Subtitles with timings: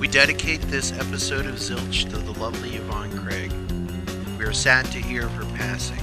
[0.00, 3.52] We dedicate this episode of Zilch to the lovely Yvonne Craig.
[4.38, 6.00] We are sad to hear of her passing.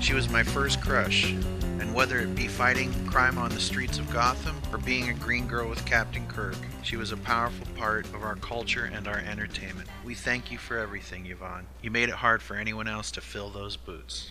[0.00, 1.32] She was my first crush,
[1.80, 5.48] and whether it be fighting crime on the streets of Gotham or being a green
[5.48, 9.88] girl with Captain Kirk, she was a powerful part of our culture and our entertainment.
[10.04, 11.66] We thank you for everything, Yvonne.
[11.82, 14.30] You made it hard for anyone else to fill those boots.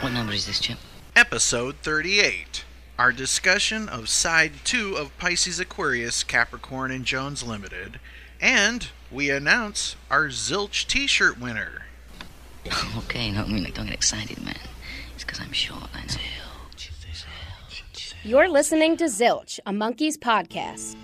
[0.00, 0.78] What number is this, Chip?
[1.16, 2.62] Episode 38.
[2.98, 8.00] Our discussion of Side 2 of Pisces Aquarius, Capricorn, and Jones Limited.
[8.40, 11.82] And we announce our Zilch t shirt winner.
[12.96, 14.56] okay, no, I mean, like, don't get excited, man.
[15.14, 16.20] It's because I'm short, I know.
[18.22, 20.96] You're listening to Zilch, a Monkees podcast.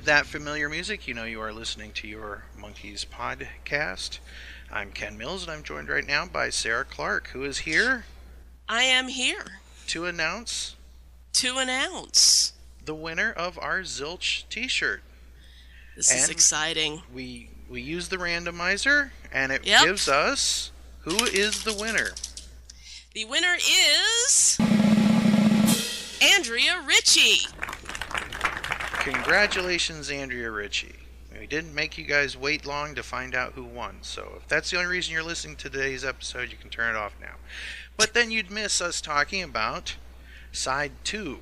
[0.00, 4.18] With that familiar music, you know you are listening to your Monkees podcast.
[4.72, 8.06] I'm Ken Mills, and I'm joined right now by Sarah Clark, who is here
[8.66, 10.74] I am here to announce
[11.34, 12.54] to announce.
[12.82, 15.02] the winner of our Zilch t shirt.
[15.96, 17.02] This is exciting.
[17.12, 19.84] We, we use the randomizer, and it Yep.
[19.84, 22.12] gives us who is the winner.
[23.12, 24.56] The winner is
[26.22, 27.46] Andrea Ritchie.
[29.00, 30.94] Congratulations, Andrea Ritchie.
[31.38, 34.70] We didn't make you guys wait long to find out who won, so if that's
[34.70, 37.36] the only reason you're listening to today's episode, you can turn it off now.
[37.96, 39.96] But then you'd miss us talking about
[40.52, 41.38] side two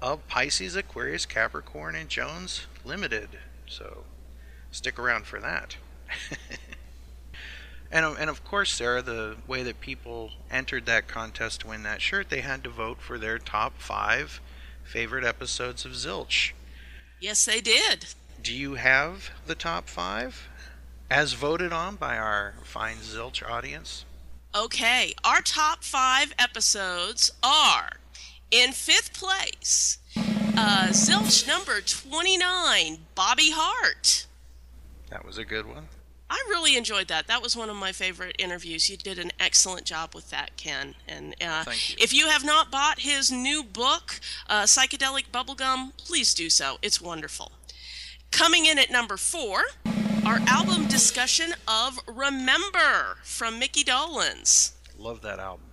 [0.00, 3.28] of Pisces, Aquarius, Capricorn, and Jones Limited.
[3.66, 4.04] So
[4.70, 5.76] stick around for that.
[7.92, 12.00] and, and of course, Sarah, the way that people entered that contest to win that
[12.00, 14.40] shirt, they had to vote for their top five
[14.90, 16.50] favorite episodes of Zilch.
[17.20, 18.06] Yes, they did.
[18.42, 20.48] Do you have the top five
[21.08, 24.04] as voted on by our fine Zilch audience?
[24.52, 27.98] Okay, our top five episodes are
[28.50, 34.26] in fifth place, uh, Zilch number 29, Bobby Hart.
[35.10, 35.86] That was a good one.
[36.30, 37.26] I really enjoyed that.
[37.26, 38.88] That was one of my favorite interviews.
[38.88, 40.94] You did an excellent job with that, Ken.
[41.08, 41.96] And uh, Thank you.
[41.98, 46.78] if you have not bought his new book, uh, Psychedelic Bubblegum, please do so.
[46.82, 47.50] It's wonderful.
[48.30, 49.62] Coming in at number four,
[50.24, 54.72] our album discussion of Remember from Mickey Dolenz.
[54.96, 55.64] Love that album.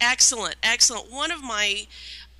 [0.00, 1.10] Excellent, excellent.
[1.12, 1.86] One of my,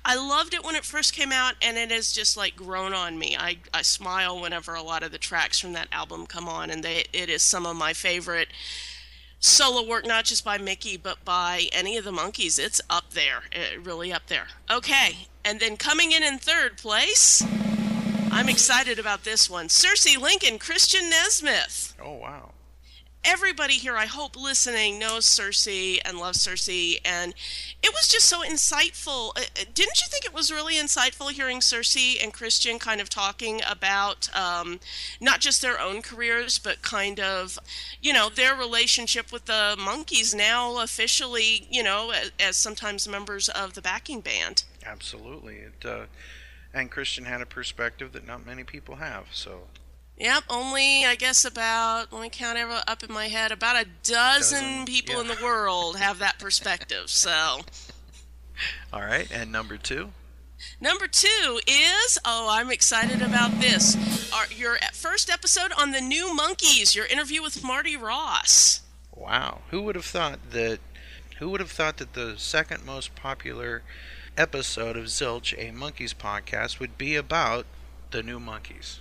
[0.07, 3.17] I loved it when it first came out, and it has just like grown on
[3.17, 3.35] me.
[3.35, 6.83] I, I smile whenever a lot of the tracks from that album come on, and
[6.83, 8.49] they, it is some of my favorite
[9.39, 12.59] solo work, not just by Mickey, but by any of the Monkees.
[12.59, 14.47] It's up there, eh, really up there.
[14.69, 17.43] Okay, and then coming in in third place,
[18.31, 19.69] I'm excited about this one.
[19.69, 22.51] Circe Lincoln, Christian Nesmith Oh, wow.
[23.27, 25.67] Everybody here, I hope listening, knows Circe
[26.05, 26.69] and loves Circe,
[27.03, 27.33] and
[27.81, 29.29] it was just so insightful.
[29.35, 33.09] Uh, uh, Didn't you think it was really insightful hearing Circe and Christian kind of
[33.09, 34.79] talking about um,
[35.19, 37.57] not just their own careers, but kind of,
[37.99, 43.49] you know, their relationship with the Monkees now officially, you know, as, as sometimes members
[43.49, 44.65] of the backing band.
[44.85, 45.55] Absolutely.
[45.55, 46.05] It, uh,
[46.75, 49.25] and Christian had a perspective that not many people have.
[49.31, 49.61] So,
[50.17, 53.85] Yep, only I guess about let me count every, up in my head about a
[54.03, 57.09] dozen, Dozen, people in the world have that perspective.
[57.09, 57.61] So
[58.93, 59.29] all right.
[59.31, 60.11] And number two?
[60.79, 64.31] number two is oh I'm excited about this.
[64.33, 66.95] Our, your first episode on the new Monkees.
[66.95, 68.81] Your interview with Marty Ross.
[69.13, 69.59] Wow.
[69.71, 70.79] Who would have thought that?
[71.39, 73.83] Who would have thought that the second most popular
[74.37, 77.65] episode of Zilch, a Monkees podcast, would be about
[78.11, 78.99] the new Monkees?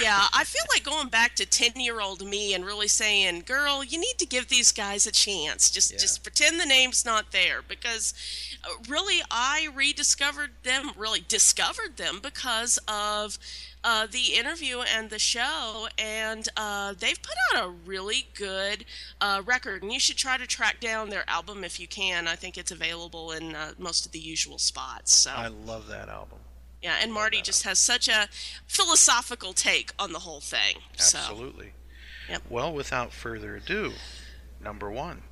[0.00, 4.18] Yeah, I feel like going back to ten-year-old me and really saying, "Girl, you need
[4.18, 5.70] to give these guys a chance.
[5.70, 5.98] Just, Yeah.
[5.98, 8.14] just pretend the name's not there." Because,
[8.64, 10.92] uh, really, I rediscovered them.
[10.96, 13.38] Really discovered them because of
[13.84, 18.84] uh, the interview and the show, and uh, they've put out a really good
[19.20, 19.82] uh, record.
[19.82, 22.28] And you should try to track down their album if you can.
[22.28, 25.12] I think it's available in uh, most of the usual spots.
[25.12, 25.32] So.
[25.32, 26.38] I love that album.
[26.82, 28.28] Yeah, and Marty just has such a
[28.66, 30.78] philosophical take on the whole thing.
[30.96, 31.72] So, Absolutely.
[32.28, 32.42] Yep.
[32.50, 33.92] Well, without further ado,
[34.60, 35.22] number one.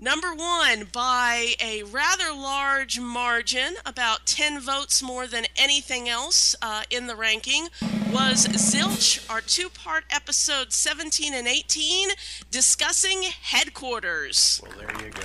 [0.00, 6.84] Number one, by a rather large margin, about 10 votes more than anything else uh,
[6.88, 7.66] in the ranking,
[8.12, 12.10] was Zilch, our two part episode 17 and 18,
[12.48, 14.60] discussing headquarters.
[14.62, 15.22] Well, there you go.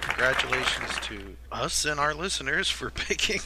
[0.00, 3.40] Congratulations to us and our listeners for picking.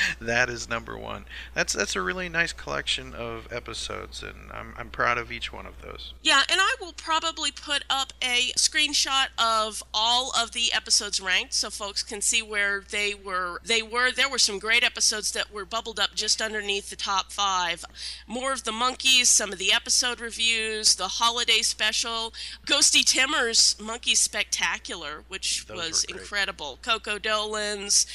[0.20, 1.24] that is number one.
[1.54, 5.66] That's that's a really nice collection of episodes, and I'm I'm proud of each one
[5.66, 6.14] of those.
[6.22, 11.54] Yeah, and I will probably put up a screenshot of all of the episodes ranked
[11.54, 15.52] so folks can see where they were they were there were some great episodes that
[15.52, 17.84] were bubbled up just underneath the top 5.
[18.26, 22.32] More of the Monkees, some of the episode reviews, the holiday special,
[22.66, 26.78] Ghosty Timmer's Monkey Spectacular, which Those was incredible.
[26.82, 28.06] Coco Dolenz,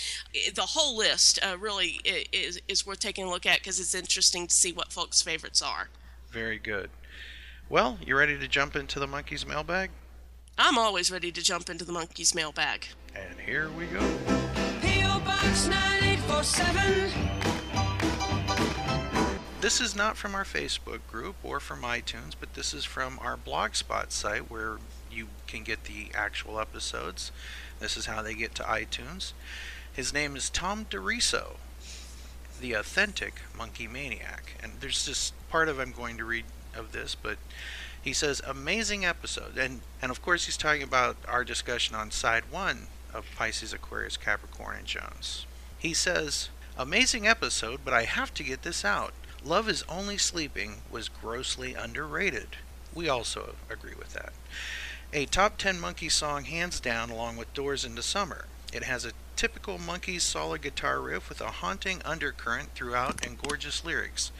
[0.54, 3.94] the whole list uh, really i- is is worth taking a look at because it's
[3.96, 5.90] interesting to see what folks' favorites are.
[6.32, 6.90] Very good.
[7.70, 9.90] Well, you ready to jump into the Monkees mailbag?
[10.58, 12.88] I'm always ready to jump into the Monkees mailbag.
[13.16, 14.00] And here we go.
[14.82, 15.20] P.O.
[15.20, 17.12] Box 9847.
[19.62, 23.36] This is not from our Facebook group or from iTunes, but this is from our
[23.36, 24.78] Blogspot site where
[25.12, 27.32] you can get the actual episodes.
[27.80, 29.34] This is how they get to iTunes.
[29.96, 31.56] His name is Tom DeRiso,
[32.60, 34.58] the authentic monkey maniac.
[34.62, 36.44] And there's just part of I'm going to read
[36.76, 37.38] of this, but
[38.02, 39.58] he says amazing episode.
[39.58, 44.18] And and of course he's talking about our discussion on side 1 of Pisces, Aquarius,
[44.18, 45.46] Capricorn and Jones.
[45.80, 49.14] He says amazing episode, but I have to get this out.
[49.46, 52.58] Love is Only Sleeping was grossly underrated.
[52.94, 54.34] We also agree with that.
[55.14, 58.48] A top 10 monkey song hands down along with Doors into Summer.
[58.74, 63.84] It has a typical monkey solid guitar riff with a haunting undercurrent throughout and gorgeous
[63.84, 64.32] lyrics.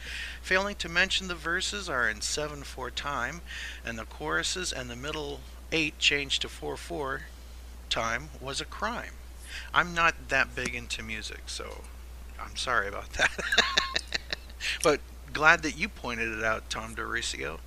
[0.42, 3.42] Failing to mention the verses are in 7 4 time,
[3.84, 5.40] and the choruses and the middle
[5.72, 7.22] 8 changed to 4 4
[7.90, 9.12] time was a crime.
[9.72, 11.82] I'm not that big into music, so
[12.40, 13.30] I'm sorry about that.
[14.82, 15.00] but
[15.32, 17.58] glad that you pointed it out, Tom DeRiso.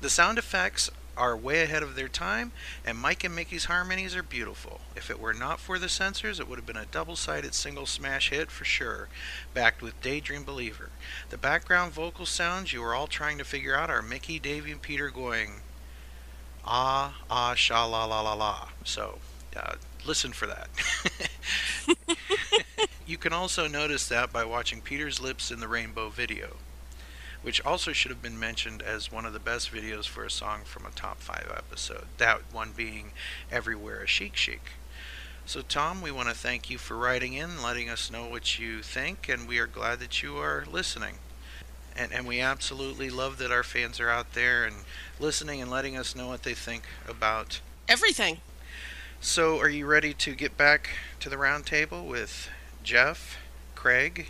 [0.00, 0.90] The sound effects
[1.20, 2.50] are way ahead of their time,
[2.82, 4.80] and Mike and Mickey's harmonies are beautiful.
[4.96, 7.84] If it were not for the censors, it would have been a double sided single
[7.84, 9.08] smash hit for sure,
[9.52, 10.88] backed with Daydream Believer.
[11.28, 14.80] The background vocal sounds you are all trying to figure out are Mickey, Davey, and
[14.80, 15.60] Peter going,
[16.64, 18.68] ah, ah, sha la la la la.
[18.84, 19.18] So,
[19.54, 19.74] uh,
[20.06, 20.70] listen for that.
[23.06, 26.56] you can also notice that by watching Peter's Lips in the Rainbow video
[27.42, 30.60] which also should have been mentioned as one of the best videos for a song
[30.64, 32.06] from a top five episode.
[32.18, 33.12] That one being
[33.50, 34.72] Everywhere a Sheik Sheik.
[35.46, 38.82] So, Tom, we want to thank you for writing in, letting us know what you
[38.82, 41.14] think, and we are glad that you are listening.
[41.96, 44.76] And, and we absolutely love that our fans are out there and
[45.18, 47.60] listening and letting us know what they think about.
[47.88, 48.38] Everything.
[49.20, 52.48] So, are you ready to get back to the round table with
[52.84, 53.38] Jeff,
[53.74, 54.28] Craig,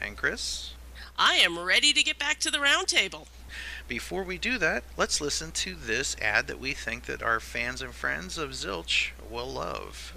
[0.00, 0.72] and Chris?
[1.18, 3.28] I am ready to get back to the round table.
[3.86, 7.82] Before we do that, let's listen to this ad that we think that our fans
[7.82, 10.12] and friends of Zilch will love.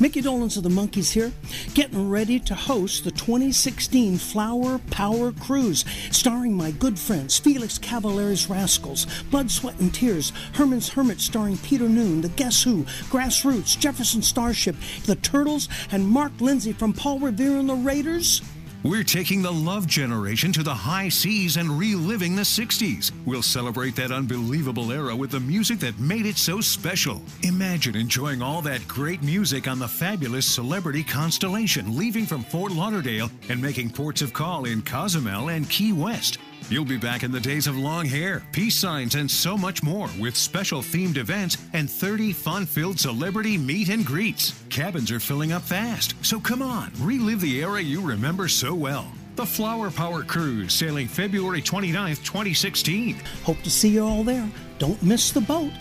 [0.00, 1.32] Mickey Dolenz of the Monkees here,
[1.74, 8.48] getting ready to host the 2016 Flower Power Cruise, starring my good friends Felix Cavaliere's
[8.48, 14.22] Rascals, Blood, Sweat, and Tears, Herman's Hermit starring Peter Noone, The Guess Who, Grassroots, Jefferson
[14.22, 18.40] Starship, The Turtles, and Mark Lindsay from Paul Revere and the Raiders.
[18.84, 23.10] We're taking the love generation to the high seas and reliving the 60s.
[23.26, 27.20] We'll celebrate that unbelievable era with the music that made it so special.
[27.42, 33.28] Imagine enjoying all that great music on the fabulous Celebrity Constellation, leaving from Fort Lauderdale
[33.48, 36.38] and making ports of call in Cozumel and Key West.
[36.70, 40.08] You'll be back in the days of long hair, peace signs, and so much more
[40.20, 44.52] with special themed events and 30 fun filled celebrity meet and greets.
[44.68, 49.10] Cabins are filling up fast, so come on, relive the era you remember so well.
[49.36, 53.16] The Flower Power Cruise sailing February 29th, 2016.
[53.44, 54.50] Hope to see you all there.
[54.78, 55.72] Don't miss the boat.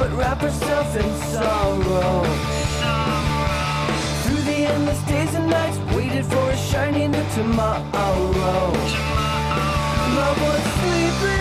[0.00, 2.24] but wrap herself in sorrow.
[4.22, 8.72] Through the endless days and nights, waited for a shiny new tomorrow.
[10.16, 11.39] Love was sleeping,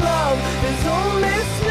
[0.00, 1.63] love is only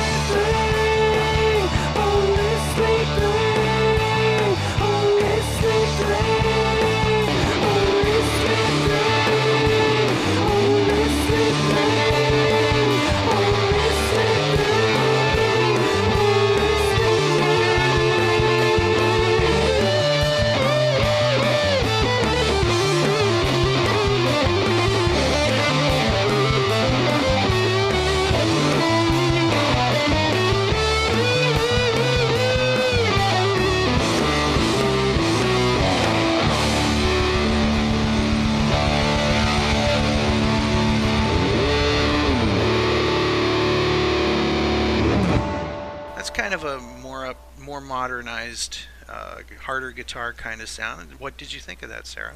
[48.54, 48.78] modernized,
[49.10, 51.14] uh, harder guitar kind of sound.
[51.20, 52.36] What did you think of that, Sarah?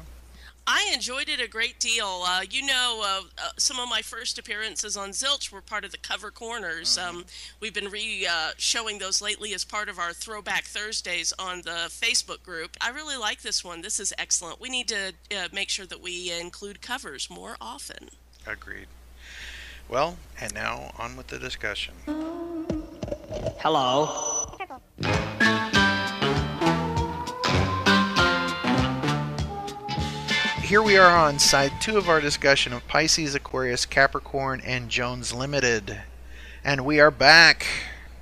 [0.70, 2.24] I enjoyed it a great deal.
[2.26, 5.92] Uh, you know, uh, uh, some of my first appearances on Zilch were part of
[5.92, 6.98] the cover corners.
[6.98, 7.24] Um,
[7.58, 11.88] we've been re uh, showing those lately as part of our Throwback Thursdays on the
[11.88, 12.76] Facebook group.
[12.82, 13.80] I really like this one.
[13.80, 14.60] This is excellent.
[14.60, 18.10] We need to uh, make sure that we include covers more often.
[18.46, 18.88] Agreed.
[19.88, 21.94] Well, and now on with the discussion.
[23.60, 24.48] Hello.
[30.68, 35.32] Here we are on side two of our discussion of Pisces, Aquarius, Capricorn, and Jones
[35.32, 36.02] Limited.
[36.62, 37.66] And we are back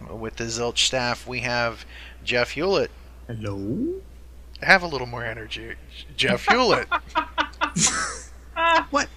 [0.09, 1.26] with the Zilch staff.
[1.26, 1.85] We have
[2.23, 2.93] Jeff Hewlett.
[3.26, 4.00] Hello.
[4.62, 5.75] Have a little more energy.
[6.17, 6.87] Jeff Hewlett.
[8.91, 9.09] What?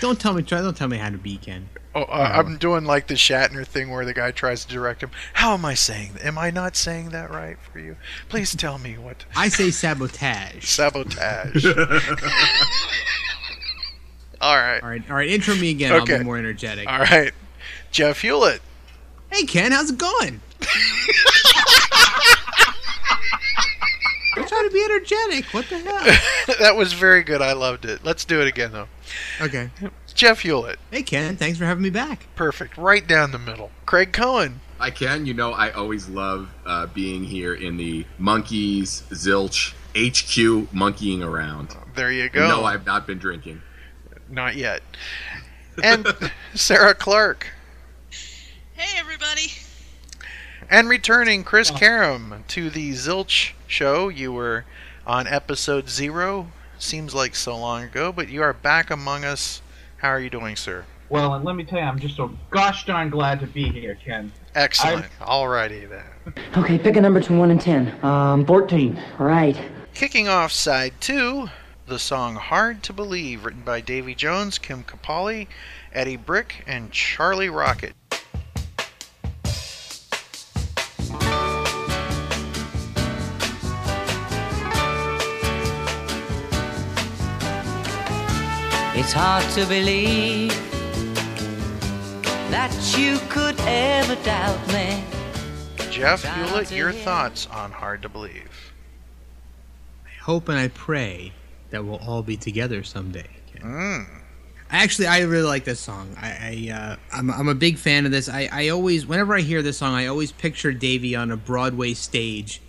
[0.00, 0.42] Don't tell me.
[0.42, 0.60] Try.
[0.60, 1.68] Don't tell me how to be, Ken.
[1.94, 5.10] Oh, uh, I'm doing like the Shatner thing where the guy tries to direct him.
[5.34, 6.24] How am I saying that?
[6.24, 7.96] Am I not saying that right for you?
[8.28, 9.24] Please tell me what.
[9.34, 10.64] I say sabotage.
[10.64, 11.64] Sabotage.
[14.40, 14.82] All right.
[14.82, 15.10] All right.
[15.10, 15.28] All right.
[15.28, 15.92] Intro me again.
[15.92, 16.88] I'll be more energetic.
[16.88, 17.32] All right.
[17.90, 18.62] Jeff Hewlett.
[19.30, 19.72] Hey, Ken.
[19.72, 20.40] How's it going?
[24.36, 25.46] I'm trying to be energetic.
[25.46, 26.56] What the hell?
[26.60, 27.42] that was very good.
[27.42, 28.04] I loved it.
[28.04, 28.86] Let's do it again, though.
[29.40, 29.70] Okay.
[30.14, 30.78] Jeff Hewlett.
[30.90, 31.36] Hey, Ken.
[31.36, 32.26] Thanks for having me back.
[32.34, 32.76] Perfect.
[32.76, 33.70] Right down the middle.
[33.86, 34.60] Craig Cohen.
[34.80, 35.26] I can.
[35.26, 41.76] You know, I always love uh, being here in the Monkees Zilch HQ monkeying around.
[41.94, 42.46] There you go.
[42.48, 43.62] No, I've not been drinking.
[44.28, 44.82] Not yet.
[45.80, 46.08] And
[46.54, 47.46] Sarah Clark.
[48.72, 49.52] Hey, everybody.
[50.68, 54.08] And returning Chris Karam to the Zilch show.
[54.08, 54.64] You were
[55.06, 56.50] on episode zero.
[56.78, 59.60] Seems like so long ago, but you are back among us.
[59.98, 60.84] How are you doing, sir?
[61.08, 63.98] Well, and let me tell you, I'm just so gosh darn glad to be here,
[64.04, 64.30] Ken.
[64.54, 65.06] Excellent.
[65.20, 66.34] Alrighty then.
[66.56, 68.04] Okay, pick a number between 1 and 10.
[68.04, 69.00] Um, 14.
[69.18, 69.58] All right.
[69.94, 71.48] Kicking off side two,
[71.86, 75.48] the song Hard to Believe, written by Davy Jones, Kim Capli,
[75.92, 77.94] Eddie Brick, and Charlie Rockett.
[89.00, 90.50] It's hard to believe
[92.50, 95.04] that you could ever doubt me.
[95.88, 98.72] Jeff Hewlett, your thoughts on Hard to Believe?
[100.04, 101.32] I hope and I pray
[101.70, 103.28] that we'll all be together someday.
[103.58, 104.08] Mm.
[104.68, 106.16] Actually, I really like this song.
[106.20, 108.28] I, I uh, I'm, I'm a big fan of this.
[108.28, 111.94] I, I always, whenever I hear this song, I always picture Davy on a Broadway
[111.94, 112.60] stage,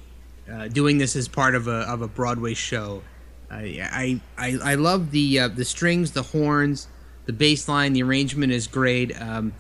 [0.48, 3.02] uh, doing this as part of a of a Broadway show.
[3.52, 6.88] I I, I, love the uh, the strings, the horns,
[7.26, 7.94] the bass line.
[7.94, 9.20] The arrangement is great.
[9.20, 9.54] Um,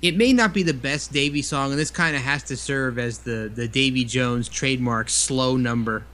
[0.00, 2.98] it may not be the best Davy song, and this kind of has to serve
[2.98, 6.04] as the the Davy Jones trademark slow number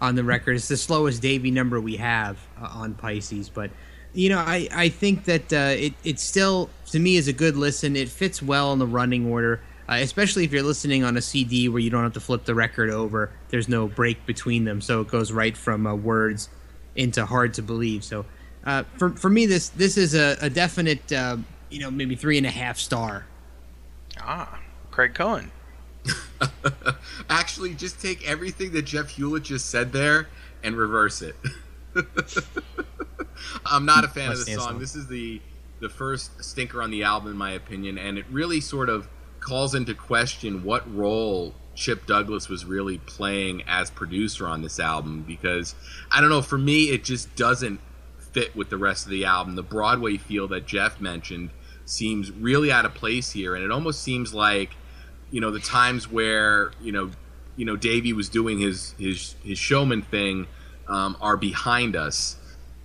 [0.00, 0.56] on the record.
[0.56, 3.70] It's the slowest Davy number we have uh, on Pisces, but
[4.12, 7.56] you know, I, I think that uh, it it still to me is a good
[7.56, 7.96] listen.
[7.96, 11.68] It fits well in the running order, uh, especially if you're listening on a CD
[11.68, 13.30] where you don't have to flip the record over.
[13.48, 16.48] There's no break between them, so it goes right from uh, words
[16.98, 18.04] into hard to believe.
[18.04, 18.26] So
[18.64, 21.38] uh, for for me, this this is a, a definite uh,
[21.70, 23.24] you know maybe three and a half star.
[24.20, 25.50] Ah, Craig Cohen.
[27.30, 30.28] Actually, just take everything that Jeff Hewlett just said there
[30.62, 31.36] and reverse it.
[33.64, 34.58] I'm not a fan of the song.
[34.58, 34.78] song.
[34.78, 35.40] This is the
[35.80, 39.74] the first stinker on the album, in my opinion, and it really sort of calls
[39.74, 45.22] into question what role Chip Douglas was really playing as producer on this album.
[45.22, 45.76] Because
[46.10, 47.80] I don't know, for me, it just doesn't
[48.18, 49.54] fit with the rest of the album.
[49.54, 51.50] The Broadway feel that Jeff mentioned
[51.84, 54.70] seems really out of place here, and it almost seems like
[55.30, 57.10] you know the times where you know
[57.56, 60.48] you know Davey was doing his his his showman thing
[60.88, 62.36] um, are behind us.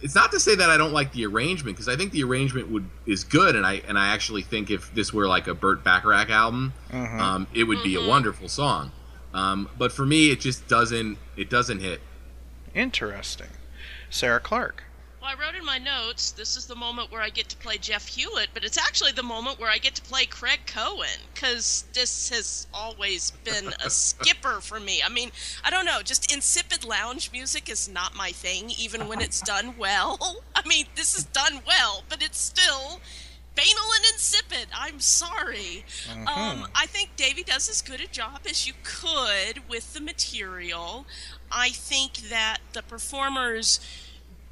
[0.04, 2.70] It's not to say that I don't like the arrangement because I think the arrangement
[2.70, 5.82] would is good, and I and I actually think if this were like a Burt
[5.84, 7.20] Bacharach album, Mhm.
[7.20, 8.92] um, it would be a wonderful song.
[9.34, 12.02] Um, but for me, it just doesn't it doesn't hit.
[12.76, 13.48] Interesting.
[14.10, 14.84] Sarah Clark.
[15.24, 17.78] Well, I wrote in my notes, this is the moment where I get to play
[17.78, 21.86] Jeff Hewlett, but it's actually the moment where I get to play Craig Cohen, because
[21.94, 25.02] this has always been a skipper for me.
[25.02, 25.32] I mean,
[25.64, 29.76] I don't know, just insipid lounge music is not my thing, even when it's done
[29.78, 30.44] well.
[30.58, 33.00] I mean, this is done well, but it's still
[33.56, 34.68] banal and insipid.
[34.76, 35.86] I'm sorry.
[36.12, 41.06] Um, I think Davey does as good a job as you could with the material.
[41.50, 43.80] I think that the performers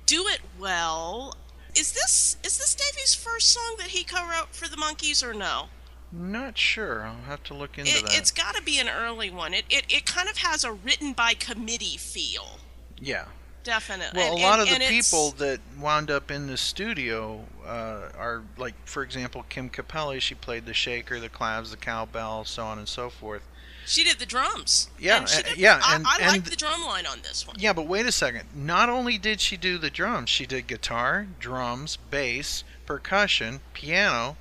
[0.06, 1.36] do it well.
[1.76, 5.66] Is this is this Davey's first song that he co-wrote for the Monkees or no?
[6.12, 7.04] Not sure.
[7.04, 8.18] I'll have to look into It, that.
[8.18, 9.54] it's got to be an early one.
[9.54, 12.60] It, it it kind of has a written by committee feel.
[13.00, 13.26] yeah.
[13.64, 14.18] Definitely.
[14.20, 17.46] Well, And- a lot and- of the it's- people that wound up in the studio
[17.64, 20.20] uh, are like, for example, Kim Capli.
[20.20, 23.44] She played the shaker, the claves, the cowbell, so on and so forth.
[23.92, 24.90] She did the drums.
[24.98, 27.46] Yeah, And she did- yeah, I, and- I and- like the drum line on this
[27.46, 27.58] one.
[27.60, 28.46] Yeah, but wait a second.
[28.56, 34.38] Not only did she do the drums, she did guitar, drums, bass, percussion, piano,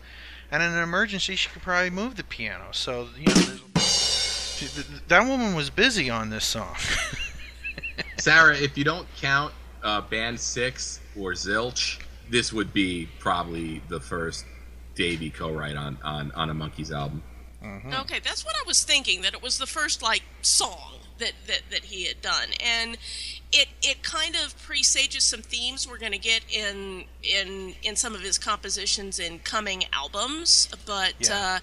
[0.52, 2.66] and in an emergency, she could probably move the piano.
[2.72, 4.66] So you know, she,
[5.08, 6.76] that woman was busy on this song.
[8.18, 13.98] Sarah, if you don't count uh, Band Six or Zilch, this would be probably the
[14.00, 14.44] first
[14.94, 17.22] Davey co-write on on on a Monkeys album.
[17.62, 19.23] Okay, that's what I was thinking.
[19.23, 22.96] That it was the first like song that that, that he had done, and
[23.53, 28.14] it it kind of presages some themes we're going to get in in in some
[28.14, 30.68] of his compositions in coming albums.
[30.87, 31.57] But Yeah.
[31.57, 31.59] uh,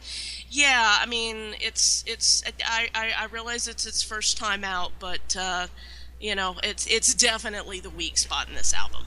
[0.50, 5.36] yeah, I mean, it's it's I, I I realize it's its first time out, but
[5.38, 5.68] uh,
[6.20, 9.06] you know, it's it's definitely the weak spot in this album.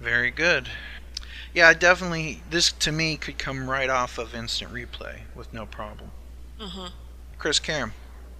[0.00, 0.68] Very good.
[1.54, 2.42] Yeah, definitely.
[2.50, 6.10] This to me could come right off of instant replay with no problem.
[6.60, 6.86] Mm-hmm.
[7.38, 7.92] Chris Karam.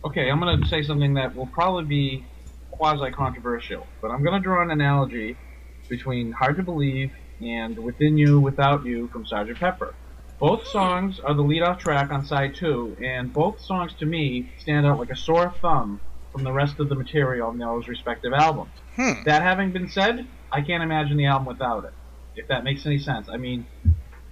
[0.05, 2.25] Okay, I'm going to say something that will probably be
[2.70, 5.37] quasi controversial, but I'm going to draw an analogy
[5.88, 9.57] between Hard to Believe and Within You, Without You from Sgt.
[9.57, 9.94] Pepper.
[10.38, 14.51] Both songs are the lead off track on side two, and both songs to me
[14.59, 16.01] stand out like a sore thumb
[16.33, 18.70] from the rest of the material on those respective albums.
[18.96, 19.23] Hmm.
[19.27, 21.92] That having been said, I can't imagine the album without it,
[22.40, 23.29] if that makes any sense.
[23.29, 23.66] I mean,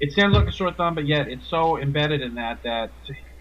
[0.01, 2.91] it stands like a sore thumb, but yet it's so embedded in that that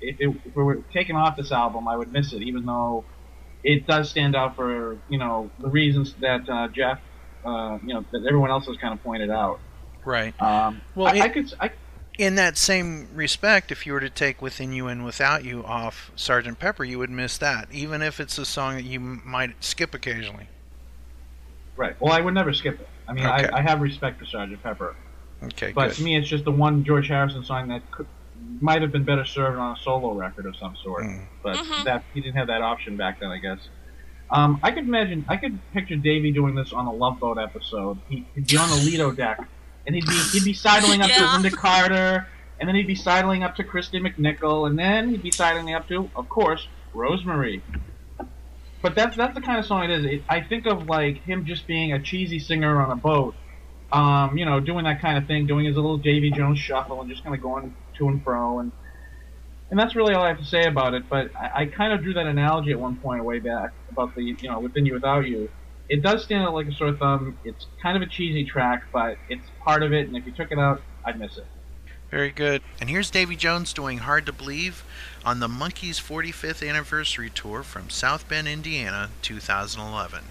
[0.02, 3.04] if, it, if we were taken off this album, I would miss it, even though
[3.64, 7.00] it does stand out for you know the reasons that uh, Jeff,
[7.46, 9.60] uh, you know, that everyone else has kind of pointed out.
[10.06, 10.40] Right.
[10.42, 11.72] Um, Well, I, it- I could I,
[12.18, 16.12] in that same respect, if you were to take Within You and Without You off
[16.16, 19.64] Sergeant Pepper, you would miss that, even if it's a song that you m- might
[19.64, 20.48] skip occasionally.
[21.76, 21.96] Right.
[22.02, 22.90] Well, I would never skip it.
[23.08, 23.48] I mean, Okay.
[23.50, 24.96] I, I have respect for Sergeant Pepper.
[25.44, 25.96] Okay, But good.
[25.98, 28.08] to me, it's just the one George Harrison song that could,
[28.60, 31.04] might have been better served on a solo record of some sort.
[31.04, 31.22] Mm.
[31.44, 33.60] But that he didn't have that option back then, I guess.
[34.30, 37.98] Um, I could imagine, I could picture Davey doing this on a Love Boat episode.
[38.10, 39.40] He, he'd be on the Lido deck,
[39.86, 41.16] and he'd be he'd be sidling up Yeah.
[41.16, 42.28] to Lynda Carter,
[42.60, 45.88] and then he'd be sidling up to Kristy McNichol, and then he'd be sidling up
[45.88, 47.62] to, of course, Rosemary.
[48.82, 50.06] But that's that's the kind of song it is.
[50.06, 53.36] It, I think of like him just being a cheesy singer on a boat,
[53.92, 57.10] um, you know, doing that kind of thing, doing his little Davy Jones shuffle and
[57.10, 58.72] just kind of going to and fro, and
[59.72, 61.10] and that's really all I have to say about it.
[61.10, 64.24] But I, I kind of drew that analogy at one point way back about the
[64.24, 65.50] you know within you without you.
[65.90, 67.38] It does stand out like a sore thumb.
[67.46, 70.52] It's kind of a cheesy track, but it's part of it, and if you took
[70.52, 71.48] it out, I'd miss it.
[72.12, 72.62] Very good.
[72.80, 74.86] And here's Davy Jones doing Hard to Believe
[75.26, 80.24] on the Monkees 45th anniversary tour from South Bend, Indiana, 2011.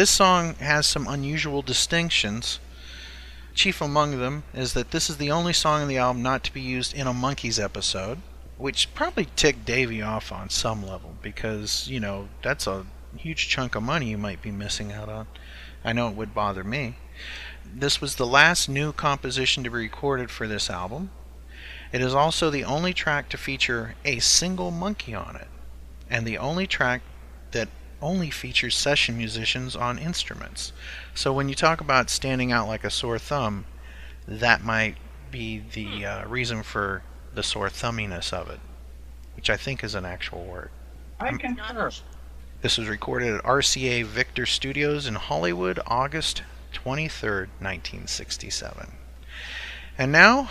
[0.00, 2.58] This song has some unusual distinctions.
[3.52, 6.54] Chief among them is that this is the only song on the album not to
[6.54, 8.20] be used in a Monkees episode,
[8.56, 13.74] which probably ticked Davey off on some level because, you know, that's a huge chunk
[13.74, 15.26] of money you might be missing out on.
[15.84, 16.96] I know it would bother me.
[17.70, 21.10] This was the last new composition to be recorded for this album.
[21.92, 25.48] It is also the only track to feature a single monkey on it,
[26.08, 27.02] and the only track
[27.50, 27.68] that
[28.02, 30.72] only features session musicians on instruments.
[31.14, 33.66] So when you talk about standing out like a sore thumb,
[34.26, 34.96] that might
[35.30, 37.02] be the uh, reason for
[37.34, 38.60] the sore thumbiness of it,
[39.36, 40.70] which I think is an actual word.
[41.18, 41.90] I concur.
[42.62, 46.42] This was recorded at RCA Victor Studios in Hollywood, August
[46.74, 48.92] 23rd, 1967.
[49.96, 50.50] And now,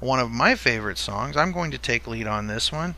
[0.00, 1.36] one of my favorite songs.
[1.36, 2.94] I'm going to take lead on this one.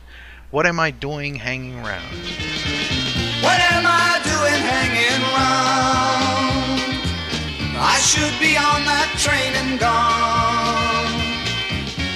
[0.50, 2.97] What Am I Doing Hanging Around?
[3.42, 6.78] What am I doing hanging round?
[7.78, 10.58] I should be on that train and gone.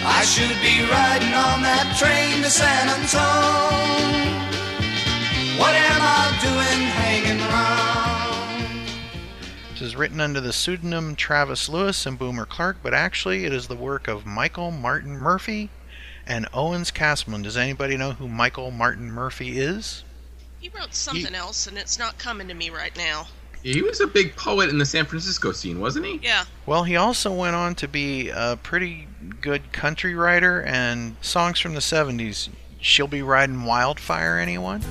[0.04, 4.02] I should be riding on that train to San Antone.
[5.58, 8.88] What am I doing hanging round?
[9.72, 13.68] This is written under the pseudonym Travis Lewis and Boomer Clark, but actually it is
[13.68, 15.70] the work of Michael Martin Murphey
[16.26, 17.42] and Owens Castleman.
[17.42, 20.02] Does anybody know who Michael Martin Murphey is?
[20.62, 23.26] He wrote something else, and it's not coming to me right now.
[23.64, 26.20] He was a big poet in the San Francisco scene, wasn't he?
[26.22, 26.44] Yeah.
[26.66, 29.08] Well, he also went on to be a pretty
[29.40, 32.48] good country writer and songs from the 70s.
[32.80, 34.82] She'll be riding Wildfire, anyone?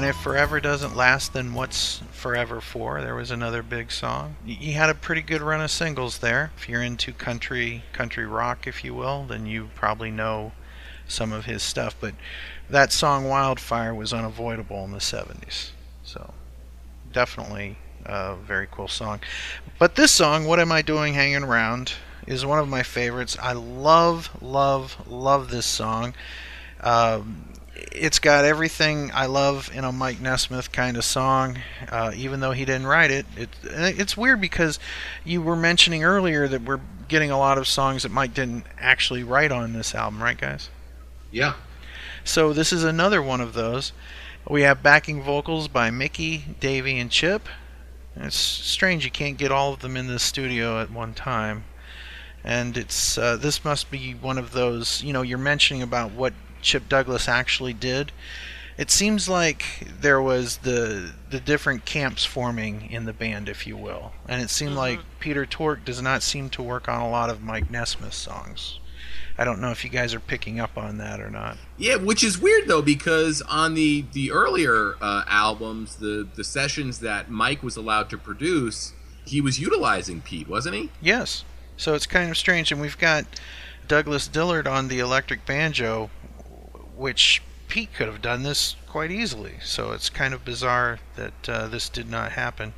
[0.00, 3.02] And if forever doesn't last, then what's forever for?
[3.02, 4.36] There was another big song.
[4.46, 6.52] He had a pretty good run of singles there.
[6.56, 10.52] If you're into country, country rock, if you will, then you probably know
[11.06, 11.96] some of his stuff.
[12.00, 12.14] But
[12.70, 15.72] that song Wildfire was unavoidable in the 70s.
[16.02, 16.32] So
[17.12, 19.20] definitely a very cool song.
[19.78, 21.92] But this song, What Am I Doing Hanging Around,
[22.26, 23.36] is one of my favorites.
[23.38, 26.14] I love, love, love this song.
[26.80, 27.44] Um,
[27.92, 31.58] it's got everything I love in a Mike Nesmith kind of song,
[31.90, 33.26] uh, even though he didn't write it.
[33.36, 33.48] it.
[33.64, 34.78] It's weird because
[35.24, 39.22] you were mentioning earlier that we're getting a lot of songs that Mike didn't actually
[39.22, 40.70] write on this album, right, guys?
[41.30, 41.54] Yeah.
[42.24, 43.92] So this is another one of those.
[44.48, 47.48] We have backing vocals by Mickey, Davey, and Chip.
[48.16, 51.64] It's strange you can't get all of them in the studio at one time.
[52.42, 56.32] And it's uh, this must be one of those, you know, you're mentioning about what
[56.62, 58.12] Chip Douglas actually did.
[58.78, 63.76] It seems like there was the the different camps forming in the band, if you
[63.76, 67.28] will, and it seemed like Peter Tork does not seem to work on a lot
[67.28, 68.78] of Mike Nesmith songs.
[69.36, 71.56] I don't know if you guys are picking up on that or not.
[71.78, 77.00] Yeah, which is weird though because on the the earlier uh, albums, the the sessions
[77.00, 78.92] that Mike was allowed to produce,
[79.24, 80.90] he was utilizing Pete, wasn't he?
[81.00, 81.44] Yes.
[81.76, 83.24] So it's kind of strange, and we've got
[83.88, 86.10] Douglas Dillard on the electric banjo,
[87.00, 89.54] which Pete could have done this quite easily.
[89.62, 92.74] So it's kind of bizarre that uh, this did not happen.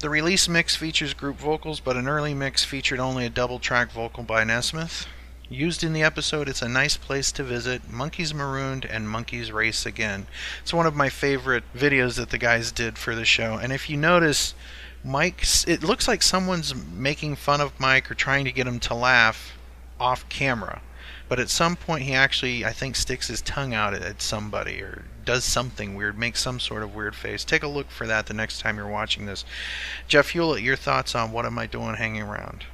[0.00, 3.92] The release mix features group vocals, but an early mix featured only a double track
[3.92, 5.06] vocal by Nesmith.
[5.48, 7.88] Used in the episode, it's a nice place to visit.
[7.88, 10.26] Monkees Marooned and Monkees Race Again.
[10.62, 13.54] It's one of my favorite videos that the guys did for the show.
[13.54, 14.54] And if you notice,
[15.04, 18.94] Mike, it looks like someone's making fun of Mike or trying to get him to
[18.94, 19.56] laugh
[20.00, 20.80] off camera.
[21.28, 25.04] But at some point, he actually, I think, sticks his tongue out at somebody or
[25.24, 27.44] does something weird, makes some sort of weird face.
[27.44, 29.44] Take a look for that the next time you're watching this.
[30.06, 32.64] Jeff Hewlett, your thoughts on what am I doing hanging around?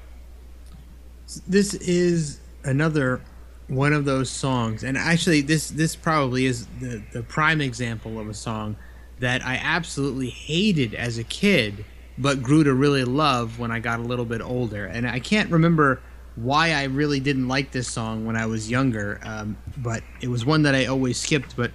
[1.49, 3.23] This is another
[3.69, 8.29] one of those songs, and actually, this this probably is the the prime example of
[8.29, 8.77] a song
[9.21, 11.87] that I absolutely hated as a kid,
[12.19, 14.85] but grew to really love when I got a little bit older.
[14.85, 16.01] And I can't remember
[16.37, 20.45] why I really didn't like this song when I was younger, um, but it was
[20.45, 21.57] one that I always skipped.
[21.57, 21.73] But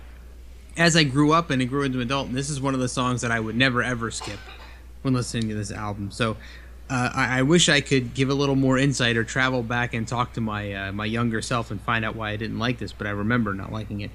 [0.76, 2.90] as I grew up and I grew into an adult, this is one of the
[2.90, 4.40] songs that I would never ever skip
[5.02, 6.12] when listening to this album.
[6.12, 6.38] So
[6.90, 10.08] uh, I, I, wish I could give a little more insight or travel back and
[10.08, 12.94] talk to my uh, my younger self and find out why I didn't like this,
[12.94, 14.12] but I remember not liking it.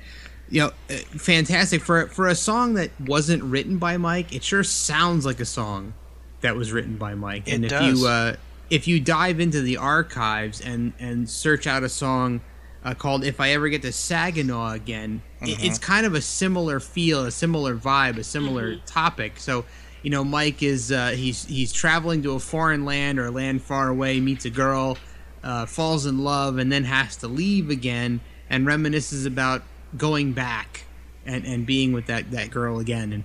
[0.49, 4.35] You know, uh, fantastic for for a song that wasn't written by Mike.
[4.35, 5.95] It sure sounds like a song
[6.41, 7.47] that was written by Mike.
[7.47, 8.01] It and if does.
[8.01, 8.37] you uh,
[8.73, 12.41] if you dive into the archives and and search out a song
[12.85, 15.65] uh, called "If I Ever Get to Saginaw Again," it, Mhm.
[15.67, 19.35] it's kind of a similar feel, a similar vibe, a similar topic.
[19.39, 19.65] So,
[20.03, 23.63] you know, Mike is uh, he's he's traveling to a foreign land or a land
[23.63, 24.97] far away, meets a girl,
[25.45, 29.63] uh, falls in love, and then has to leave again, and reminisces about
[29.99, 30.85] going back
[31.27, 33.25] and and being with that that girl again and.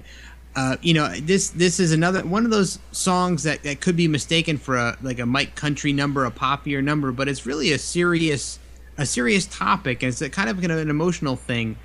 [0.58, 4.08] Uh, you know this this is another one of those songs that, that could be
[4.08, 7.78] mistaken for a like a Mike Country number, a poppier number, but it's really a
[7.78, 8.58] serious
[8.98, 11.78] a serious topic, and it's a kind of an, an emotional thing.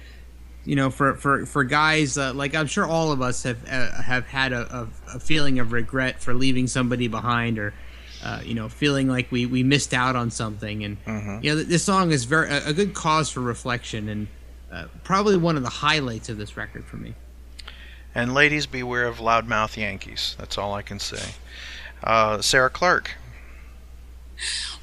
[0.64, 4.00] You know, for for for guys uh, like I'm sure all of us have uh,
[4.00, 7.74] have had a, a, a feeling of regret for leaving somebody behind, or
[8.24, 10.82] uh, you know, feeling like we we missed out on something.
[10.82, 10.96] And
[11.44, 14.28] you know, th- this song is very a, a good cause for reflection, and
[14.72, 17.14] uh, probably one of the highlights of this record for me.
[18.14, 20.36] And ladies, beware of loudmouth Yankees.
[20.38, 21.34] That's all I can say.
[22.04, 23.12] Uh, Sarah Clark.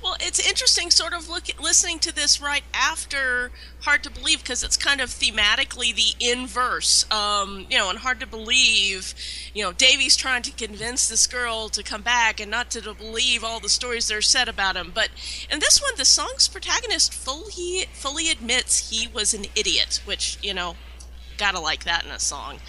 [0.02, 4.64] Well, it's interesting, sort of look listening to this right after Hard to Believe, because
[4.64, 7.06] it's kind of thematically the inverse.
[7.12, 9.14] Um, you know, and Hard to Believe,
[9.54, 13.44] you know, Davey's trying to convince this girl to come back and not to believe
[13.44, 14.92] all the stories that are said about him.
[14.96, 15.10] But
[15.52, 20.54] in this one, the song's protagonist fully fully admits he was an idiot, which you
[20.54, 20.76] know,
[21.38, 22.60] gotta like that in a song.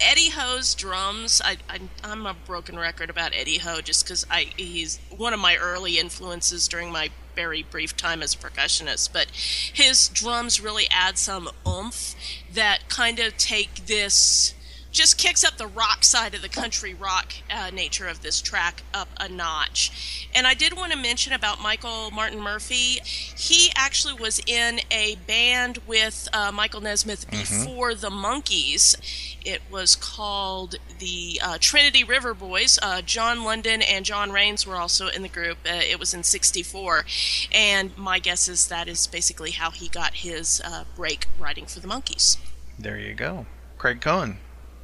[0.00, 1.42] Eddie Hoh's drums.
[1.44, 5.40] I, I I'm a broken record about Eddie Ho just because I he's one of
[5.40, 9.12] my early influences during my very brief time as a percussionist.
[9.12, 12.14] But his drums really add some oomph
[12.52, 14.54] that kind of take this
[14.90, 18.82] just kicks up the rock side of the country rock uh, nature of this track
[18.94, 20.28] up a notch.
[20.34, 23.00] And I did want to mention about Michael Martin Murphey.
[23.04, 28.96] He actually was in a band with uh, Michael Nesmith before the Monkees.
[29.44, 32.78] It was called the uh, Trinity River Boys.
[32.82, 35.58] Uh, John London and John Raines were also in the group.
[35.64, 37.04] Uh, it was in '64,
[37.52, 41.80] and my guess is that is basically how he got his uh, break writing for
[41.80, 42.36] the Monkees.
[42.78, 43.46] There you go.
[43.78, 44.38] Craig Cohen.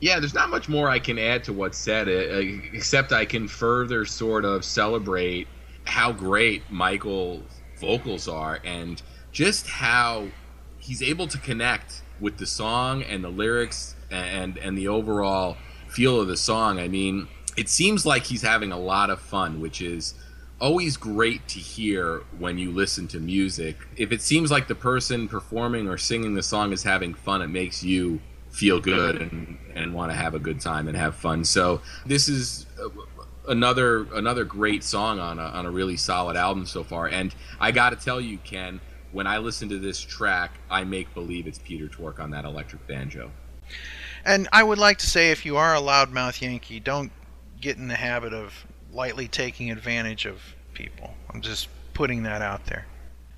[0.05, 2.13] Yeah, there's not much more I can add to what's said, uh,
[2.75, 5.49] except I can further sort of celebrate
[5.85, 7.41] how great Michael's
[7.81, 9.01] vocals are and
[9.33, 10.27] just how
[10.79, 15.57] he's able to connect with the song and the lyrics and and the overall
[15.89, 16.79] feel of the song.
[16.79, 20.13] I mean, it seems like he's having a lot of fun, which is
[20.61, 23.79] always great to hear when you listen to music.
[23.97, 27.49] If it seems like the person performing or singing the song is having fun, it
[27.49, 28.21] makes you
[28.55, 31.45] feel good and, and want to have a good time and have fun.
[31.45, 32.89] So this is uh,
[33.49, 37.09] another another great song on a, on a really solid album so far.
[37.09, 41.13] And I got to tell you, Ken, when I listen to this track, I make
[41.15, 43.33] believe it's Peter Tork on that electric banjo.
[44.25, 47.11] And I would like to say, if you are a loudmouth Yankee, don't
[47.61, 50.41] get in the habit of lightly taking advantage of
[50.75, 51.15] people.
[51.31, 52.87] I'm just putting that out there.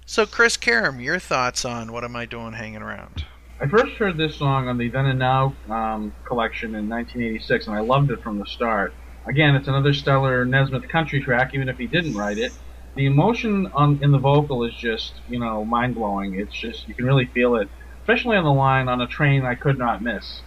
[0.05, 3.25] So, Chris Karam, your thoughts on What Am I Doing Hanging Around?
[3.61, 7.77] I first heard this song on the Then and Now um, collection in 1986, and
[7.77, 8.99] I loved it from the start.
[9.29, 12.53] Again, it's another stellar Nesmith country track, even if he didn't write it.
[12.97, 16.35] The emotion on in the vocal is just, you know, mind blowing.
[16.38, 17.71] It's just you can really feel it,
[18.03, 20.45] especially on the line "On a Train I Could Not Miss."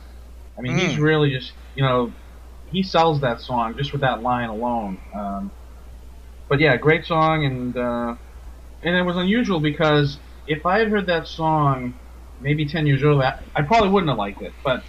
[0.57, 1.01] I mean, he's Mm.
[1.01, 2.15] really just, you know,
[2.65, 5.01] he sells that song just with that line alone.
[5.15, 5.53] Um,
[6.49, 8.15] but yeah, great song, and uh,
[8.83, 11.99] and it was unusual because if I had heard that song
[12.41, 14.53] maybe 10 years earlier, I probably wouldn't have liked it.
[14.63, 14.83] But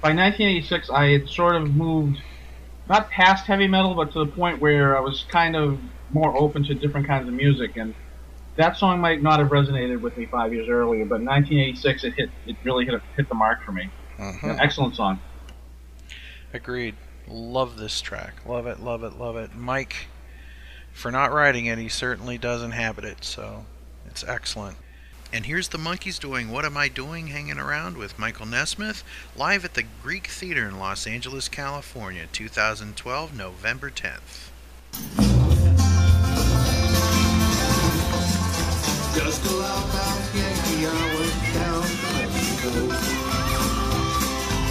[0.00, 2.20] by 1986, I had sort of moved,
[2.88, 5.78] not past heavy metal, but to the point where I was kind of
[6.12, 7.76] more open to different kinds of music.
[7.76, 7.94] And
[8.56, 12.14] that song might not have resonated with me five years earlier, but in 1986, it
[12.14, 13.90] hit, it really hit, hit the mark for me.
[14.18, 14.42] Mhm.
[14.44, 15.20] An excellent song.
[16.54, 16.94] Agreed.
[17.28, 18.34] Love this track.
[18.46, 19.54] Love it, love it, love it.
[19.54, 20.06] Mike,
[20.92, 23.66] for not writing it, he certainly does inhabit it, so
[24.06, 24.76] it's excellent.
[25.36, 29.04] And here's the Monkees doing What Am I Doing Hanging Around with Michael Nesmith
[29.36, 34.48] live at the Greek Theater in Los Angeles, California, 2012, November 10th.
[39.14, 39.44] Just
[40.34, 40.86] Yankee,
[42.14, 42.96] Mexico.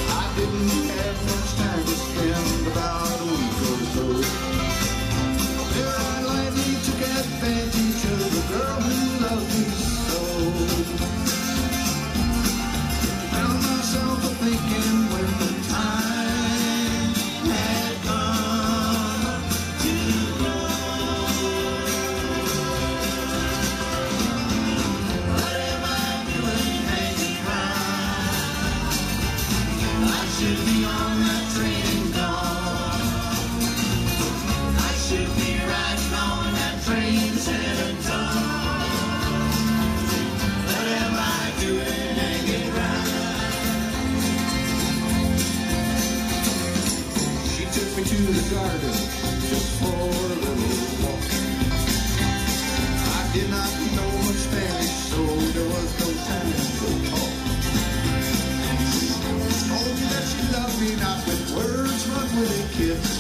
[0.10, 3.14] I didn't have much time to spend, about
[62.77, 63.14] kiss.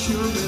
[0.00, 0.39] Sure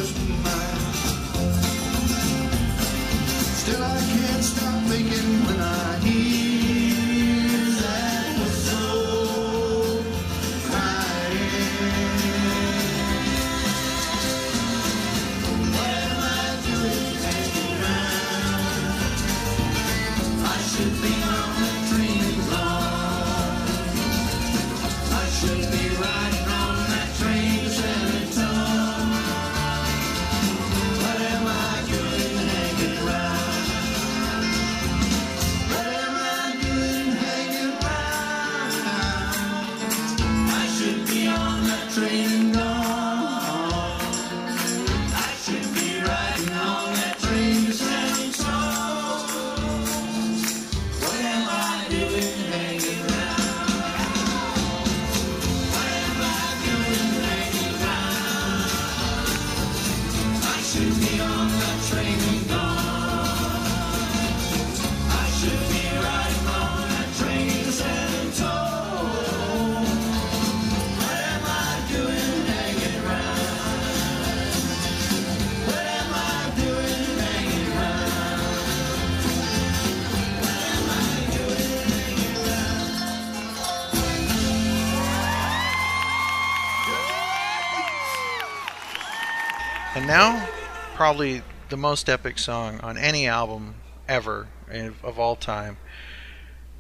[91.12, 93.74] probably the most epic song on any album
[94.08, 95.76] ever of of all time.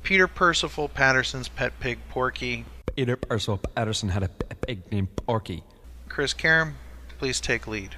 [0.02, 2.64] Peter Percival Patterson's pet pig Porky.
[2.96, 5.62] Peter Percival Patterson had a p- pig named Porky.
[6.08, 6.76] Chris Karam,
[7.18, 7.96] please take lead.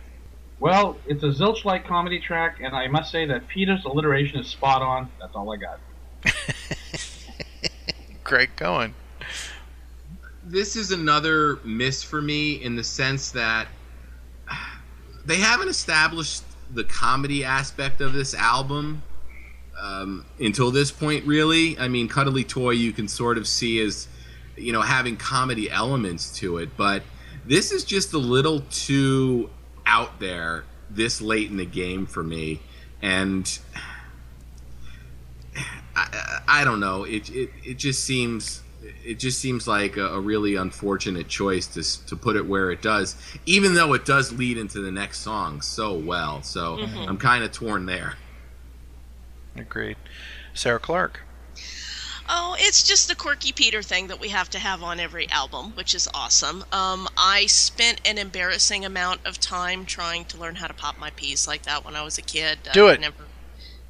[0.59, 4.83] Well, it's a Zilch-like comedy track, and I must say that Peter's alliteration is spot
[4.83, 5.09] on.
[5.21, 5.79] That's all I got.
[8.25, 8.93] Great going.
[10.43, 13.69] this is another miss for me in the sense that
[15.25, 19.03] they haven't established the comedy aspect of this album
[19.81, 21.79] um, until this point, really.
[21.79, 24.09] I mean, Cuddly Toy you can sort of see as,
[24.57, 27.03] you know, having comedy elements to it, but
[27.45, 29.51] this is just a little too
[29.87, 32.61] out there this late in the game for me.
[33.03, 33.59] And
[35.97, 37.05] I, I don't know.
[37.05, 38.64] It, it it just seems
[39.05, 42.83] it just seems like a, a really unfortunate choice to to put it where it
[42.83, 46.43] does, even though it does lead into the next song so well.
[46.43, 47.09] So Mhm.
[47.09, 48.17] I'm kind of torn there.
[49.57, 49.97] Agreed.
[50.55, 51.21] Sarah Clark.
[52.27, 55.73] Oh, it's just the quirky Peter thing that we have to have on every album,
[55.73, 56.65] which is awesome.
[56.73, 61.11] Um, I spent an embarrassing amount of time trying to learn how to pop my
[61.11, 62.61] peas like that when I was a kid.
[62.67, 62.99] Uh, Do it.
[63.01, 63.25] Never,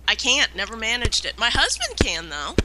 [0.09, 0.55] I can't.
[0.57, 1.39] Never managed it.
[1.39, 2.57] My husband can though.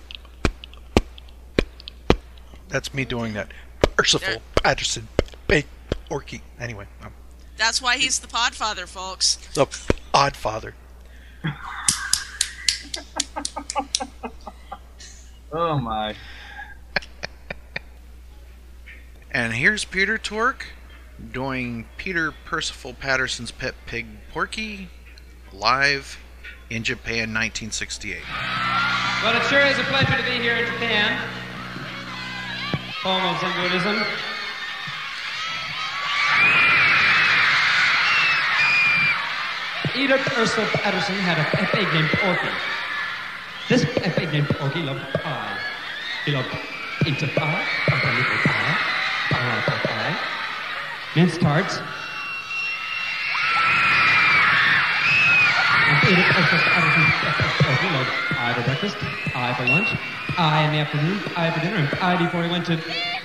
[2.70, 3.50] That's me doing that.
[3.98, 5.08] Percival Patterson
[5.48, 5.66] Pig
[6.08, 6.42] Porky.
[6.60, 7.12] Anyway, I'm
[7.58, 9.36] That's why he's the Podfather, folks.
[9.54, 9.68] the
[10.14, 10.74] odd father.
[15.52, 16.16] Oh my.
[19.32, 20.68] And here's Peter Tork
[21.32, 24.90] doing Peter Percival Patterson's Pet Pig Porky
[25.52, 26.20] live
[26.70, 28.18] in Japan 1968.
[29.24, 31.20] Well, it sure is a pleasure to be here in Japan,
[33.10, 33.95] of Zen Buddhism.
[39.93, 42.49] Peter Ursula Patterson had a pig named Porky.
[43.68, 43.86] This
[44.16, 45.57] pig named Porky loved pie.
[46.26, 46.49] He loved
[47.01, 48.78] pizza pie, pumpernickel pie,
[49.30, 50.18] pineapple pie,
[51.16, 51.80] mince tarts.
[56.10, 59.89] And Peter Ursula Patterson's pet pig Porky loved pie for breakfast, pie for lunch,
[60.30, 62.78] pie in the afternoon, pie for dinner, and pie before he went to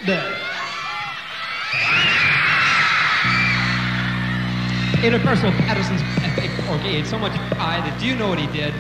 [0.05, 0.37] bed.
[5.01, 8.47] Interpersonal Patterson's pet pig Porky ate so much pie that do you know what he
[8.49, 8.75] did?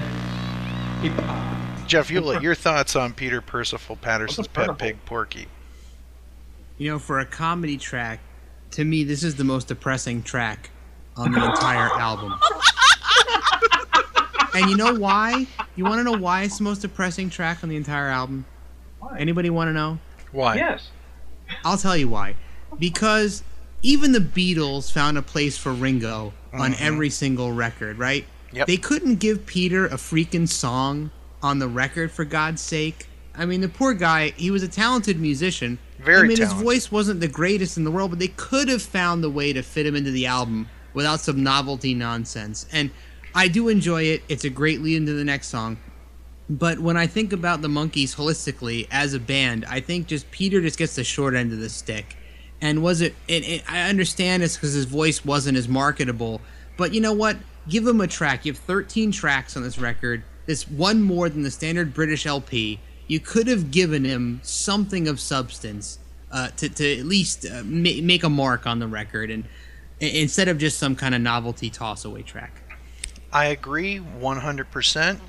[1.00, 5.48] He uh, Jeff Hewlett, your thoughts on Peter Percival Patterson's Pet Pig Porky?
[6.76, 8.20] You know, for a comedy track,
[8.72, 10.70] to me, this is the most depressing track
[11.16, 12.34] on the entire album.
[14.54, 15.46] And you know why?
[15.76, 18.44] You want to know why it's the most depressing track on the entire album?
[19.00, 19.18] Why?
[19.18, 19.98] Anybody want to know?
[20.32, 20.56] Why?
[20.56, 20.88] Yes.
[21.64, 22.36] I'll tell you why.
[22.78, 23.42] Because
[23.82, 26.80] even the Beatles found a place for Ringo on Mhm.
[26.80, 28.24] every single record, right?
[28.52, 28.66] Yep.
[28.66, 31.10] They couldn't give Peter a freaking song
[31.42, 33.08] on the record for God's sake.
[33.36, 35.78] I mean, the poor guy, he was a talented musician.
[36.02, 38.82] Very I mean, his voice wasn't the greatest in the world, but they could have
[38.82, 42.66] found a way to fit him into the album without some novelty nonsense.
[42.72, 42.90] And
[43.34, 44.22] I do enjoy it.
[44.28, 45.78] It's a great lead into the next song.
[46.48, 50.60] But when I think about the Monkees holistically as a band, I think just Peter
[50.60, 52.16] just gets the short end of the stick.
[52.60, 53.14] And was it?
[53.26, 56.40] it, it I understand it's because his voice wasn't as marketable.
[56.76, 57.36] But you know what?
[57.68, 58.44] Give him a track.
[58.44, 60.22] You have 13 tracks on this record.
[60.46, 62.78] It's one more than the standard British LP.
[63.06, 65.98] You could have given him something of substance
[66.30, 69.44] uh, to, to at least uh, ma- make a mark on the record, and
[70.00, 72.60] instead of just some kind of novelty toss away track.
[73.34, 75.20] I agree 100%.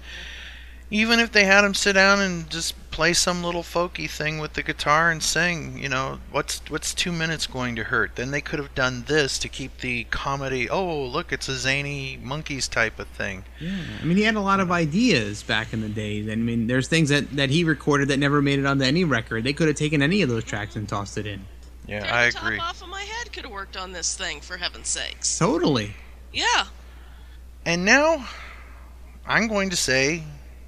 [0.92, 4.54] Even if they had him sit down and just play some little folky thing with
[4.54, 8.16] the guitar and sing, you know, what's what's 2 minutes going to hurt?
[8.16, 12.20] Then they could have done this to keep the comedy, oh, look, it's a zany
[12.24, 13.44] Monkees type of thing.
[13.60, 16.32] Yeah, I mean, he had a lot of ideas back in the day.
[16.32, 19.44] I mean, there's things that, that he recorded that never made it onto any record.
[19.44, 21.44] They could have taken any of those tracks and tossed it in.
[21.88, 22.58] Yeah, I agree.
[22.58, 25.40] Top off of my head could have worked on this thing, for heaven's sakes.
[25.40, 25.96] Totally.
[26.32, 26.66] Yeah.
[27.66, 28.28] And now
[29.26, 30.24] I'm going to say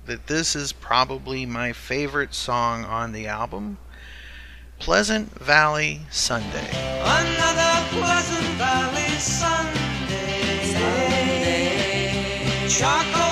[0.07, 3.77] that this is probably my favorite song on the album
[4.79, 6.67] Pleasant Valley Sunday.
[6.71, 10.63] Another Pleasant Valley Sunday.
[10.63, 11.67] Sunday.
[12.67, 13.26] Charcoal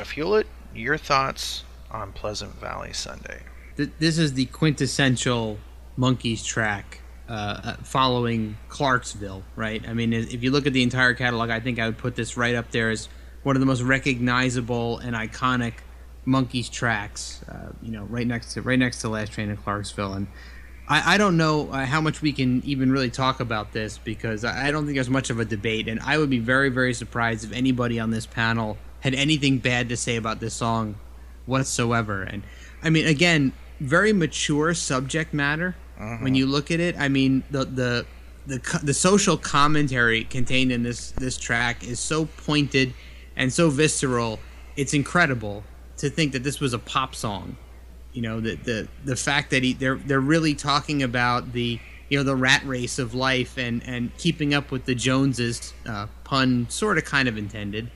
[0.00, 3.42] Jeff Hewlett, your thoughts on Pleasant Valley Sunday?
[3.76, 5.58] This is the quintessential
[5.98, 9.86] Monkees track uh, uh, following Clarksville, right?
[9.86, 12.38] I mean, if you look at the entire catalog, I think I would put this
[12.38, 13.10] right up there as
[13.42, 15.74] one of the most recognizable and iconic
[16.26, 17.42] Monkees tracks.
[17.46, 20.28] Uh, you know, right next to right next to Last Train in Clarksville, and
[20.88, 24.46] I, I don't know uh, how much we can even really talk about this because
[24.46, 27.44] I don't think there's much of a debate, and I would be very very surprised
[27.44, 30.96] if anybody on this panel had anything bad to say about this song
[31.46, 32.22] whatsoever.
[32.22, 32.42] And
[32.82, 35.74] I mean, again, very mature subject matter.
[36.22, 38.06] When you look at it, I mean, the the
[38.46, 42.94] the the social commentary contained in this this track is so pointed
[43.36, 44.38] and so visceral.
[44.76, 45.62] It's incredible
[45.98, 47.56] to think that this was a pop song.
[48.12, 51.78] You know, the the the fact that he, they're they're really talking about the
[52.08, 56.06] you know the rat race of life and and keeping up with the Joneses, uh,
[56.24, 57.90] pun sort of kind of intended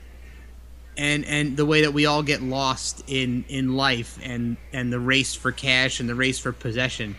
[0.97, 4.99] and and the way that we all get lost in in life and and the
[4.99, 7.15] race for cash and the race for possession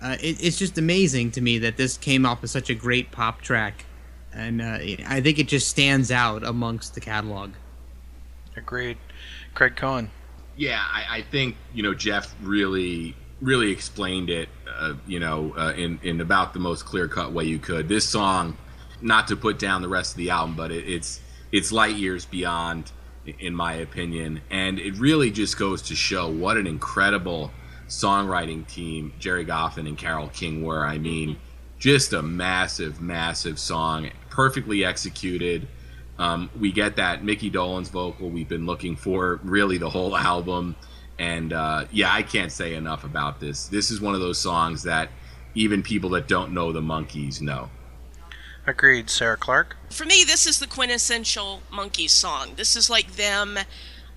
[0.00, 3.10] uh, it, it's just amazing to me that this came off as such a great
[3.10, 3.84] pop track
[4.32, 7.50] and uh, i think it just stands out amongst the catalog
[8.56, 8.98] Agreed.
[9.54, 10.10] Craig Cohen.
[10.56, 14.48] Yeah, I, I think you know Jeff really really explained it.
[14.68, 17.88] Uh, you know, uh, in in about the most clear cut way you could.
[17.88, 18.56] This song,
[19.00, 21.20] not to put down the rest of the album, but it, it's
[21.52, 22.97] it's light years beyond, i-
[23.38, 27.50] in my opinion, and it really just goes to show what an incredible
[27.88, 30.84] songwriting team Gerry Goffin and Carole King were.
[30.84, 31.38] I mean,
[31.78, 35.66] just a massive, massive song, perfectly executed.
[36.18, 40.76] Um, we get that Mickey Dolenz vocal we've been looking for really the whole album.
[41.18, 43.66] And uh, yeah, I can't say enough about this.
[43.66, 45.10] This is one of those songs that
[45.54, 47.70] even people that don't know the Monkees know.
[48.68, 49.08] Agreed.
[49.08, 49.76] Sarah Clark.
[49.88, 52.52] For me, this is the quintessential monkey song.
[52.56, 53.58] This is like them,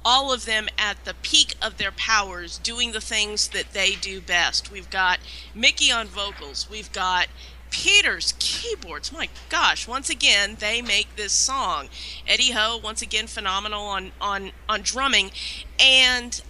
[0.03, 4.19] all of them at the peak of their powers, doing the things that they do
[4.19, 4.69] best.
[4.69, 5.19] We've got
[5.55, 6.69] Mickey on vocals.
[6.69, 7.27] We've got
[7.69, 9.13] Peter's keyboards.
[9.13, 9.87] My gosh!
[9.87, 11.87] Once again, they make this song.
[12.27, 15.31] Eddie Hoh, once again, phenomenal on on on drumming,
[15.79, 16.41] and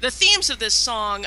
[0.00, 1.26] the themes of this song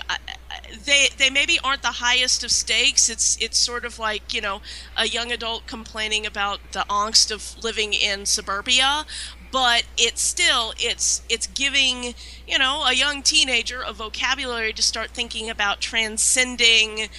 [0.85, 4.61] they they maybe aren't the highest of stakes it's it's sort of like you know
[4.97, 9.05] a young adult complaining about the angst of living in suburbia
[9.51, 12.15] but it's still it's it's giving
[12.47, 17.09] you know a young teenager a vocabulary to start thinking about transcending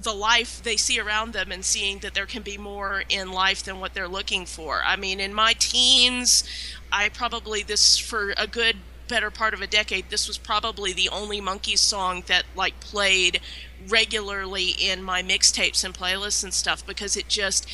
[0.00, 3.62] the life they see around them and seeing that there can be more in life
[3.62, 4.82] than what they're looking for.
[4.84, 6.44] I mean, in my teens,
[6.92, 8.76] I probably this for a good
[9.08, 13.40] better part of a decade, this was probably the only Monkees song that like played
[13.88, 17.68] regularly in my mixtapes and playlists and stuff because it just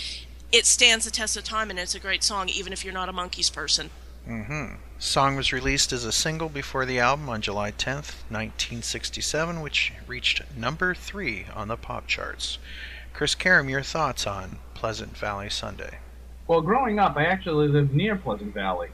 [0.52, 3.08] it stands the test of time and it's a great song even if you're not
[3.08, 3.90] a Monkees person.
[4.28, 4.74] Mm-hmm.
[4.98, 10.42] Song was released as a single before the album on July 10th, 1967, which reached
[10.56, 12.58] number three on the pop charts.
[13.14, 15.98] Chris Karam, your thoughts on Pleasant Valley Sunday?
[16.46, 18.90] Well, growing up, I actually lived near Pleasant Valley.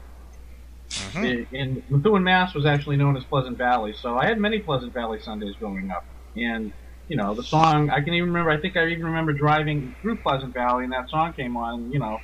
[1.15, 4.93] In, in Methuen, Mass was actually known as Pleasant Valley, so I had many Pleasant
[4.93, 6.05] Valley Sundays growing up.
[6.35, 6.71] And
[7.07, 8.51] you know, the song I can even remember.
[8.51, 11.75] I think I even remember driving through Pleasant Valley, and that song came on.
[11.75, 12.19] And, you know,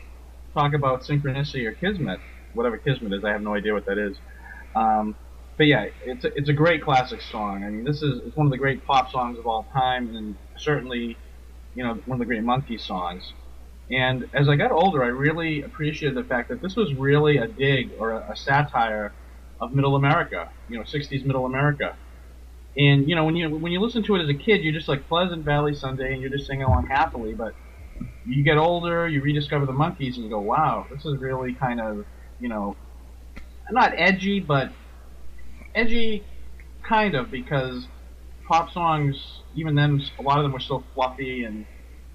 [0.54, 2.20] talk about synchronicity or kismet,
[2.54, 3.24] whatever kismet is.
[3.24, 4.18] I have no idea what that is.
[4.76, 5.16] Um,
[5.58, 7.64] but yeah, it's a, it's a great classic song.
[7.64, 10.36] I mean, this is it's one of the great pop songs of all time, and
[10.58, 11.18] certainly,
[11.76, 13.34] you know, one of the great Monkey songs.
[13.94, 17.48] And as I got older, I really appreciated the fact that this was really a
[17.48, 19.14] dig or a, a satire
[19.60, 21.96] of Middle America, you know, 60s Middle America.
[22.76, 24.88] And you know, when you when you listen to it as a kid, you're just
[24.88, 27.36] like Pleasant Valley Sunday, and you're just singing along happily.
[27.36, 27.54] But
[28.26, 31.80] you get older, you rediscover the Monkees, and you go, "Wow, this is really kind
[31.80, 32.04] of,
[32.40, 32.76] you know,
[33.70, 34.72] not edgy, but
[35.76, 36.26] edgy,
[36.88, 37.88] kind of, because
[38.48, 41.64] pop songs, even then, a lot of them were so fluffy and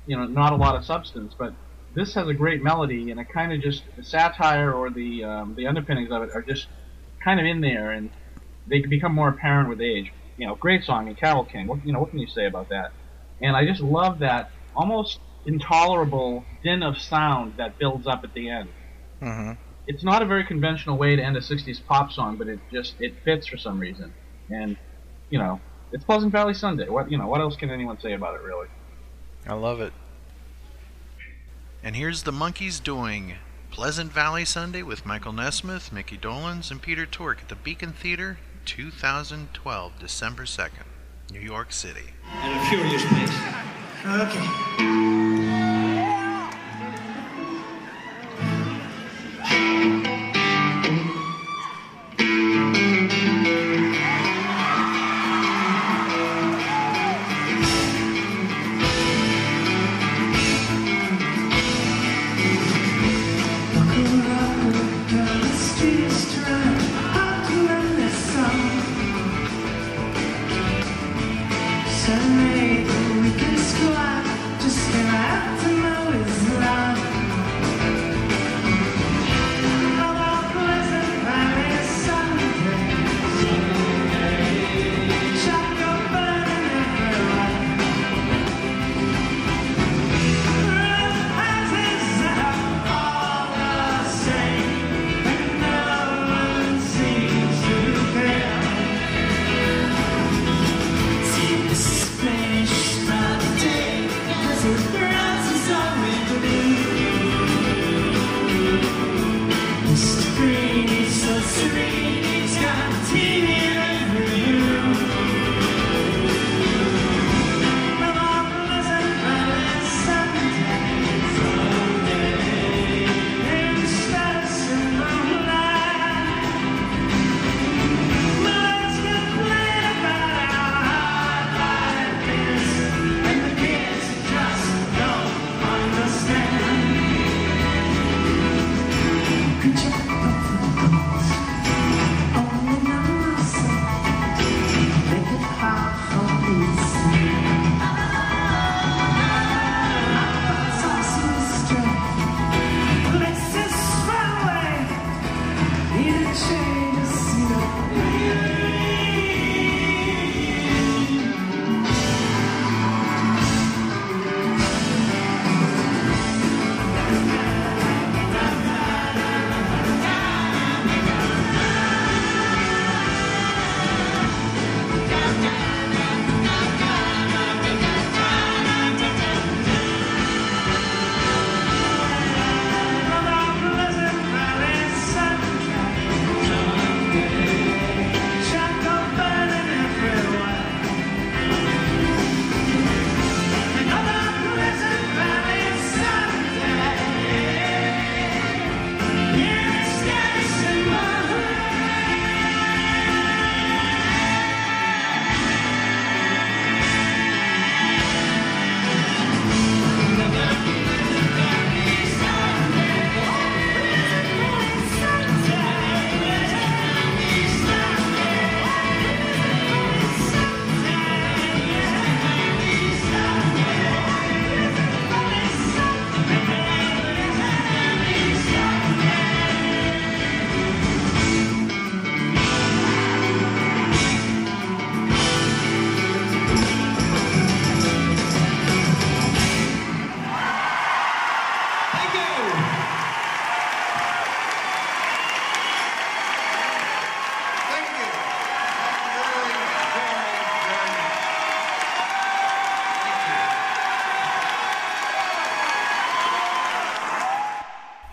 [0.07, 1.35] you know, not a lot of substance.
[1.39, 1.55] But
[1.95, 5.55] this has a great melody, and it kind of just the satire or the um,
[5.57, 6.67] the underpinnings of it are just
[7.23, 8.11] kind of in there, and
[8.67, 10.13] they become more apparent with age.
[10.37, 11.67] You know, great song and Carole King.
[11.67, 12.93] What you know, what can you say about that?
[13.41, 18.49] And I just love that almost intolerable din of sound that builds up at the
[18.49, 18.69] end.
[19.23, 19.53] Mm-hmm.
[19.87, 22.95] It's not a very conventional way to end a '60s pop song, but it just
[23.01, 24.13] it fits for some reason.
[24.51, 24.77] And
[25.31, 25.61] you know,
[25.93, 26.89] it's Pleasant Valley Sunday.
[26.89, 28.69] What you know, what else can anyone say about it really?
[29.47, 29.93] I love it.
[31.89, 33.37] And here's the Monkees doing
[33.71, 38.39] Pleasant Valley Sunday with Michael Nesmith, Mickey Dolenz, and Peter Tork at the Beacon Theater,
[38.67, 40.85] 2012, December 2nd,
[41.33, 42.13] New York City.
[42.31, 43.33] And a furious pace.
[44.05, 45.28] Okay.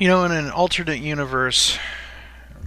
[0.05, 1.79] You know, in an alternate universe,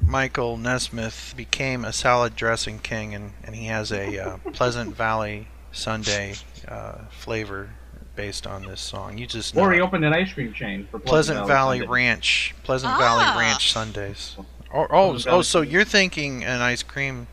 [0.03, 5.47] Michael Nesmith became a salad dressing king, and, and he has a uh, Pleasant Valley
[5.70, 6.34] Sunday
[6.66, 7.70] uh, flavor
[8.16, 9.18] based on this song.
[9.18, 9.82] You just know Or he it.
[9.82, 11.93] opened an ice cream chain for Pleasant Valley Sunday.
[11.93, 12.99] Ranch, Pleasant Ah.
[12.99, 14.34] Valley Ranch Sundays.
[14.72, 17.28] Or, oh, Pleasant oh, so you're thinking an ice cream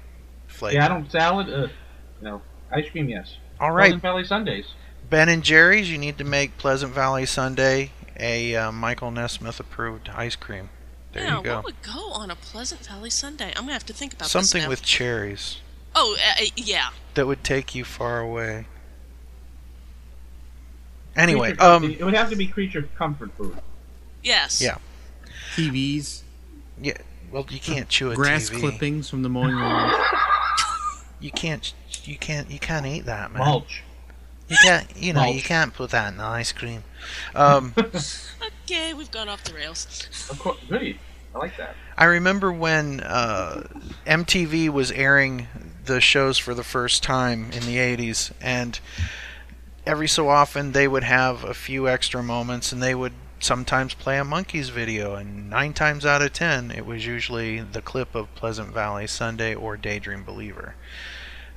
[0.46, 0.76] flavor?
[0.76, 1.50] Yeah, I don't salad.
[1.52, 1.68] Uh,
[2.22, 3.10] no, ice cream.
[3.10, 3.38] Yes.
[3.60, 3.86] All right.
[3.86, 4.68] Pleasant Valley Sundays.
[5.10, 10.10] Ben and Jerry's, you need to make Pleasant Valley Sunday a uh, Michael Nesmith approved
[10.10, 10.70] ice cream.
[11.14, 11.56] There yeah, you go.
[11.56, 13.54] what would go on a Pleasant Valley Sunday?
[13.56, 15.60] I'm gonna have to think about this Something with cherries
[15.96, 16.90] Oh, uh, uh, yeah.
[17.14, 18.68] that would take you far away.
[21.16, 23.58] Anyway, Creature- um, it would have to be creature comfort food.
[24.22, 24.62] Yes.
[24.62, 24.78] yeah,
[25.56, 26.24] TVs,
[26.82, 26.98] yeah.
[27.32, 28.60] Well, you can't chew a grass TV.
[28.60, 29.94] clippings from the mowing lawn.
[31.22, 31.74] You can't.
[32.04, 32.52] You can't.
[32.52, 33.40] You can't eat that, man.
[33.40, 33.84] Mulch.
[34.48, 34.88] You can't.
[34.96, 35.26] You know.
[35.26, 36.84] You can't put that in ice cream.
[37.34, 37.74] Um,
[38.66, 40.08] Okay, we've gone off the rails.
[40.30, 40.98] Of course, goody.
[41.36, 41.76] I like that.
[41.98, 43.68] I remember when uh,
[44.08, 45.48] MTV was airing
[45.86, 48.80] the shows for the first time in the 80s, and
[49.86, 54.18] every so often they would have a few extra moments and they would sometimes play
[54.18, 58.34] a Monkees video, and nine times out of ten, it was usually the clip of
[58.34, 60.76] Pleasant Valley Sunday or Daydream Believer.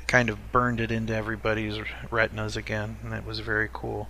[0.08, 1.78] Kind of burned it into everybody's
[2.10, 4.08] retinas again, and it was very cool.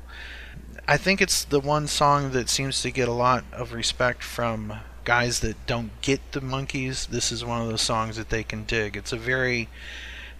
[0.86, 4.78] I think it's the one song that seems to get a lot of respect from
[5.04, 7.08] guys that don't get the Monkees.
[7.08, 8.96] This is one of those songs that they can dig.
[8.96, 9.68] It's a very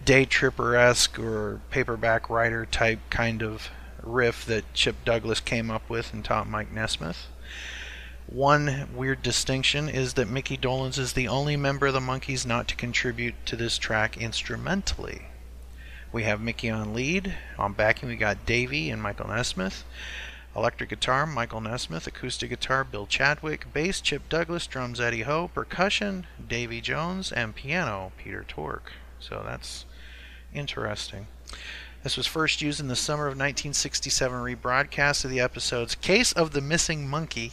[0.05, 3.69] day tripper esque or paperback writer type kind of
[4.01, 7.27] riff that Chip Douglas came up with and taught Mike Nesmith.
[8.27, 12.67] One weird distinction is that Mickey Dolenz is the only member of the Monkees not
[12.69, 15.28] to contribute to this track instrumentally.
[16.11, 17.35] We have Mickey on lead.
[17.59, 19.83] On backing, we got Davey and Michael Nesmith.
[20.55, 22.07] Electric guitar, Michael Nesmith.
[22.07, 23.71] Acoustic guitar, Bill Chadwick.
[23.71, 24.65] Bass, Chip Douglas.
[24.65, 25.49] Drums, Eddie Hoh.
[25.53, 27.31] Percussion, Davy Jones.
[27.31, 28.91] And piano, Peter Tork.
[29.19, 29.85] So that's
[30.51, 31.27] interesting.
[32.01, 36.51] This was first used in the summer of 1967 rebroadcast of the episodes Case of
[36.51, 37.51] the Missing Monkee.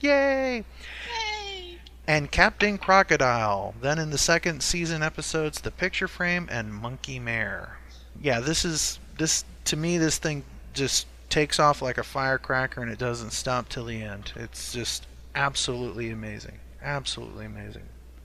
[0.00, 0.58] Yay!
[0.58, 1.78] Yay!
[2.06, 3.74] And Captain Crocodile.
[3.80, 7.75] Then in the second season episodes The Picture Frame and Monkee Mayor.
[8.22, 10.44] Yeah, this is this to me this thing
[10.74, 14.32] just takes off like a firecracker and it doesn't stop till the end.
[14.36, 16.58] It's just absolutely amazing.
[16.82, 17.82] Absolutely amazing.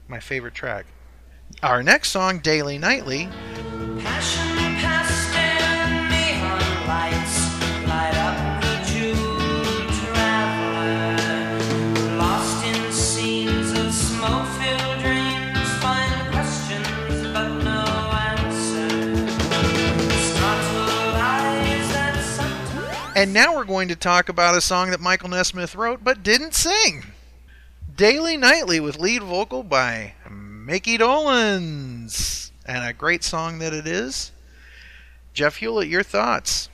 [0.07, 0.85] My favorite track.
[1.63, 3.27] Our next song, Daily Nightly,
[23.21, 26.55] And now we're going to talk about a song that Michael Nesmith wrote but didn't
[26.55, 27.03] sing.
[27.95, 32.49] Daily Nightly with lead vocal by Mickey Dolenz.
[32.65, 34.31] And a great song that it is.
[35.35, 36.69] Jeff Hewlett, your thoughts?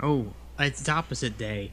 [0.00, 0.28] Oh,
[0.60, 1.72] it's the opposite day.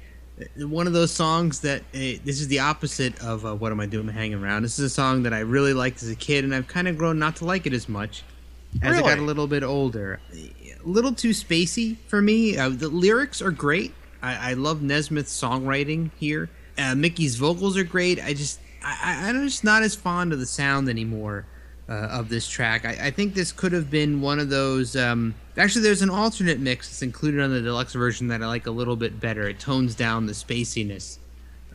[0.57, 3.85] One of those songs that uh, this is the opposite of uh, what am I
[3.85, 4.63] doing hanging around.
[4.63, 6.97] This is a song that I really liked as a kid, and I've kind of
[6.97, 8.23] grown not to like it as much
[8.81, 9.03] as Really?
[9.03, 10.19] I got a little bit older.
[10.85, 12.57] Little too spacey for me.
[12.57, 13.93] Uh, the lyrics are great.
[14.21, 16.49] I, I love Nesmith's songwriting here.
[16.77, 18.23] Uh, Mickey's vocals are great.
[18.23, 21.45] I just I, I'm just not as fond of the sound anymore
[21.87, 22.85] uh, of this track.
[22.85, 24.95] I, I think this could have been one of those.
[24.95, 28.67] Um, actually, there's an alternate mix that's included on the deluxe version that I like
[28.67, 29.47] a little bit better.
[29.47, 31.19] It tones down the spaciness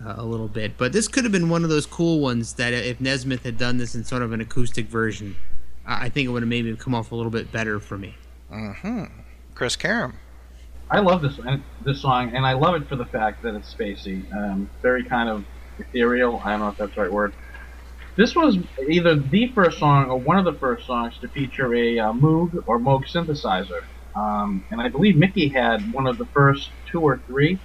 [0.04, 2.72] uh, a little bit, but this could have been one of those cool ones that
[2.72, 5.36] if Nesmith had done this in sort of an acoustic version,
[5.86, 8.14] I I think it would have maybe come off a little bit better for me.
[8.53, 9.05] Mm-hmm.
[9.55, 10.14] Chris Karam.
[10.90, 11.38] I love this
[11.84, 15.28] this song, and I love it for the fact that it's spacey, um, very kind
[15.28, 15.44] of
[15.78, 16.40] ethereal.
[16.42, 17.34] I don't know if that's the right word.
[18.16, 18.57] This was
[18.88, 22.64] either the first song or one of the first songs to feature a uh, Moog
[22.66, 23.84] or Moog synthesizer,
[24.16, 27.59] um, and I believe Mickey had one of the first two or three.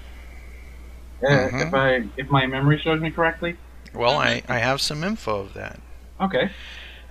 [1.23, 1.67] Uh, Mhm.
[1.67, 3.55] If I if my memory serves me correctly.
[3.93, 5.79] Well, I, I have some info of that.
[6.19, 6.51] Okay.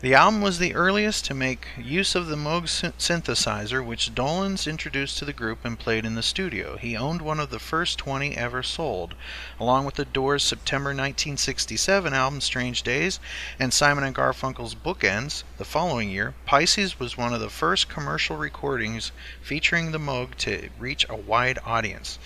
[0.03, 2.65] The album was the earliest to make use of the Moog
[2.99, 6.77] synthesizer, which Dolenz introduced to the group and played in the studio.
[6.77, 9.15] He owned one of the first 20 ever sold,
[9.61, 13.21] along with the Doors' September 1967 album Strange Days
[13.61, 16.35] and Simon and Garfunkel's Bookends the following year.
[16.47, 21.61] Pisces was one of the first commercial recordings featuring the Moog to reach a wide
[21.65, 22.19] audience.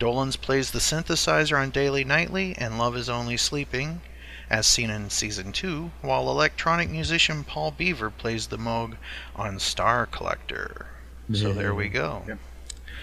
[0.00, 4.00] Dolenz plays the synthesizer on Daily Nightly and Love Is Only Sleeping,
[4.50, 8.96] as seen in season 2, while electronic musician Paul Beaver plays the Moog
[9.36, 10.86] on Star Collector.
[11.32, 12.22] So there we go.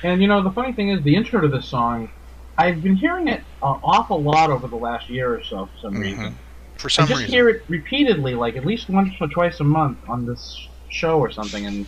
[0.04, 2.10] And you know, the funny thing is, the intro to this song,
[2.58, 6.00] I've been hearing it an awful lot over the last year or so for some
[6.00, 6.36] reason.
[6.78, 7.34] For some I just reason.
[7.34, 11.32] hear it repeatedly, like at least once or twice a month on this show or
[11.32, 11.66] something.
[11.66, 11.88] And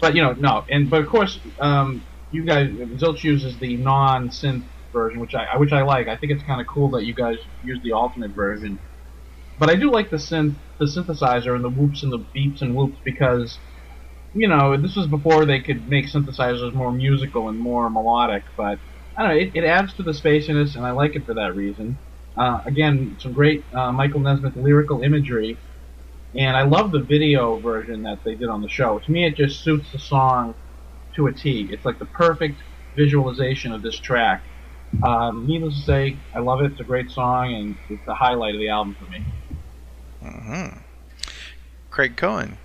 [0.00, 4.64] but you know, no, and but of course, um, you guys, Zilch uses the non-synth
[4.96, 6.08] version, which I which I like.
[6.08, 8.80] I think it's kind of cool that you guys use the alternate version.
[9.58, 12.74] But I do like the synth, the synthesizer, and the whoops and the beeps and
[12.74, 13.58] whoops because
[14.34, 18.78] you know, this was before they could make synthesizers more musical and more melodic, but
[19.16, 21.54] I don't know, it, it adds to the spaciness, and I like it for that
[21.56, 21.98] reason.
[22.36, 25.58] Uh, again, some great uh, Michael Nesmith lyrical imagery,
[26.34, 28.98] and I love the video version that they did on the show.
[28.98, 30.54] To me, it just suits the song
[31.16, 31.70] to a T.
[31.72, 32.62] It's like the perfect
[32.94, 34.44] visualization of this track.
[35.02, 36.72] Um, needless to say, I love it.
[36.72, 39.24] It's a great song, and it's the highlight of the album for me.
[40.22, 40.78] hmm
[41.90, 42.58] Craig Cohen.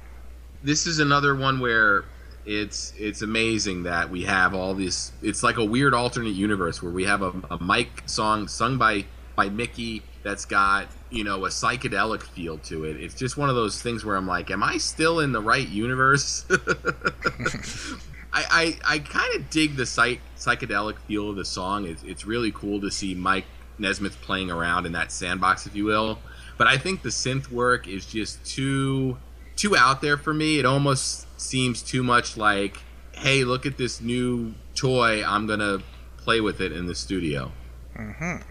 [0.63, 2.05] this is another one where
[2.45, 6.91] it's it's amazing that we have all this it's like a weird alternate universe where
[6.91, 9.05] we have a, a mike song sung by
[9.35, 12.97] by mickey that's got you know a psychedelic feel to it.
[12.97, 15.67] It's just one of those things where I'm like, am I still in the right
[15.67, 16.45] universe?
[18.33, 21.85] I, I, I kind of dig the psych, psychedelic feel of the song.
[21.85, 23.45] It's, it's really cool to see Mike
[23.77, 26.19] Nesmith playing around in that sandbox, if you will.
[26.57, 29.17] But I think the synth work is just too
[29.55, 30.59] too out there for me.
[30.59, 32.77] It almost seems too much like,
[33.11, 35.23] hey, look at this new toy.
[35.25, 35.79] I'm gonna
[36.17, 37.51] play with it in the studio.
[37.97, 38.43] Mm-hmm.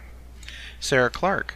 [0.81, 1.55] Sarah Clark.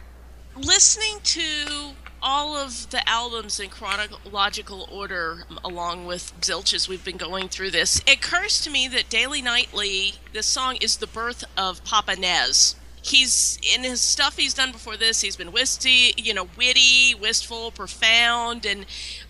[0.55, 1.93] listening to
[2.27, 7.69] all of the albums in chronological order along with zilch as we've been going through
[7.69, 12.15] this it occurs to me that daily nightly this song is the birth of papa
[12.19, 17.13] nez he's in his stuff he's done before this he's been witty you know witty
[17.13, 18.87] wistful profound and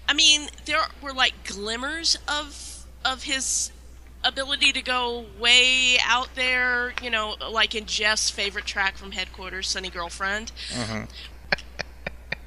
[0.07, 3.71] i mean there were like glimmers of of his
[4.23, 9.67] ability to go way out there you know like in jeff's favorite track from headquarters
[9.67, 11.03] sunny girlfriend Mm-hmm.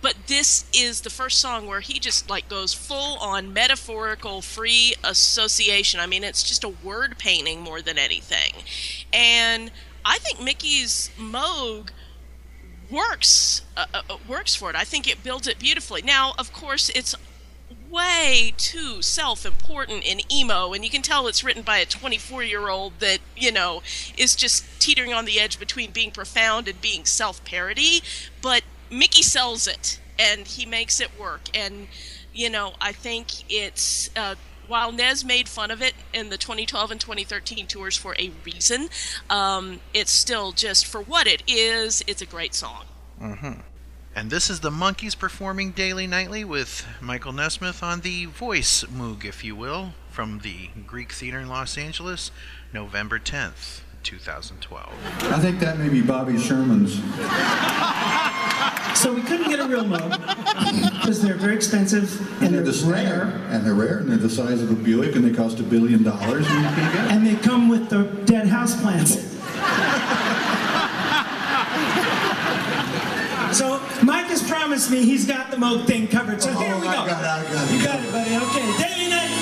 [0.00, 4.94] But this is the first song where he just like goes full on metaphorical free
[5.02, 6.00] association.
[6.00, 8.52] I mean it's just a word painting more than anything.
[9.12, 9.70] And
[10.04, 11.90] i think mickey's moog
[12.90, 14.76] works uh, uh, uh, works for it.
[14.76, 16.02] I think it builds it beautifully.
[16.02, 17.14] Now of course it's
[17.90, 22.68] way too self-important in emo and you can tell it's written by a 24 year
[22.68, 23.82] old that you know
[24.16, 28.02] is just teetering on the edge between being profound and being self-parody.
[28.40, 31.88] But mickey sells it and he makes it work and
[32.32, 34.34] you know i think it's uh,
[34.68, 38.88] while Nez made fun of it in the 2012 and 2013 tours for a reason,
[39.30, 42.04] um, it's still just for what it is.
[42.06, 42.84] It's a great song.
[43.20, 43.60] Mm-hmm.
[44.14, 49.24] And this is the Monkees performing daily nightly with Michael Nesmith on the voice moog,
[49.24, 52.30] if you will, from the Greek Theater in Los Angeles,
[52.72, 55.32] November 10th, 2012.
[55.32, 57.00] I think that may be Bobby Sherman's.
[58.98, 60.10] So we couldn't get a real Moog
[60.98, 63.22] because they're very expensive and they're they're the rare.
[63.48, 66.02] And they're rare, and they're the size of a Buick, and they cost a billion
[66.02, 66.46] dollars.
[66.48, 69.14] And you get And they come with the dead house plants.
[73.56, 76.42] so Mike has promised me he's got the Moog thing covered.
[76.42, 76.88] So oh, here we go.
[76.88, 77.70] I got I got.
[77.70, 78.36] You got it, buddy.
[78.36, 78.82] Okay.
[78.82, 79.37] Daily night.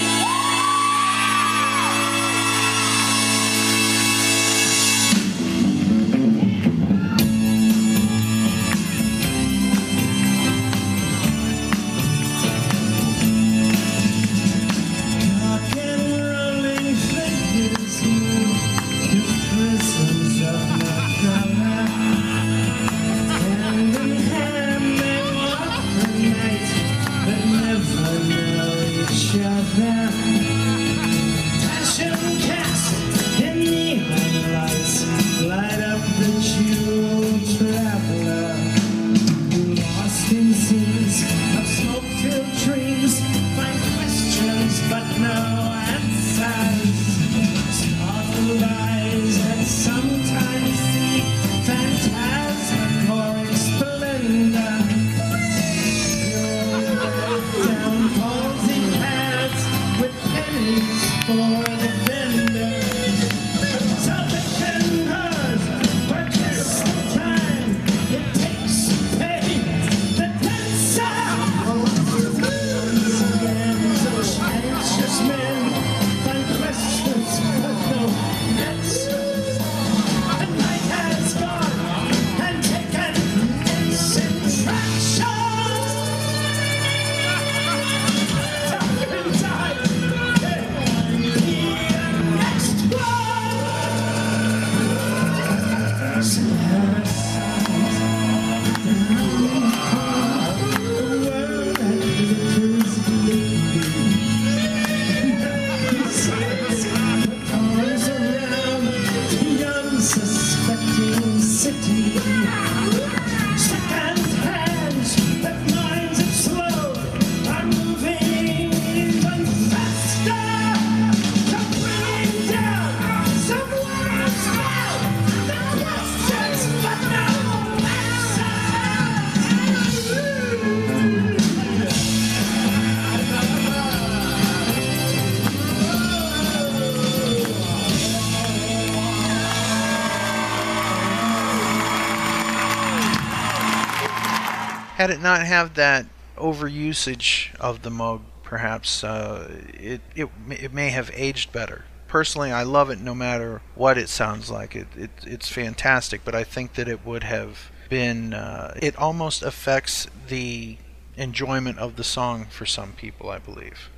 [145.07, 150.91] Had it not have that overusage of the Moog, perhaps uh, it, it it may
[150.91, 151.85] have aged better.
[152.09, 154.75] Personally, I love it no matter what it sounds like.
[154.75, 158.35] It, it it's fantastic, but I think that it would have been.
[158.35, 160.77] Uh, it almost affects the
[161.17, 163.91] enjoyment of the song for some people, I believe.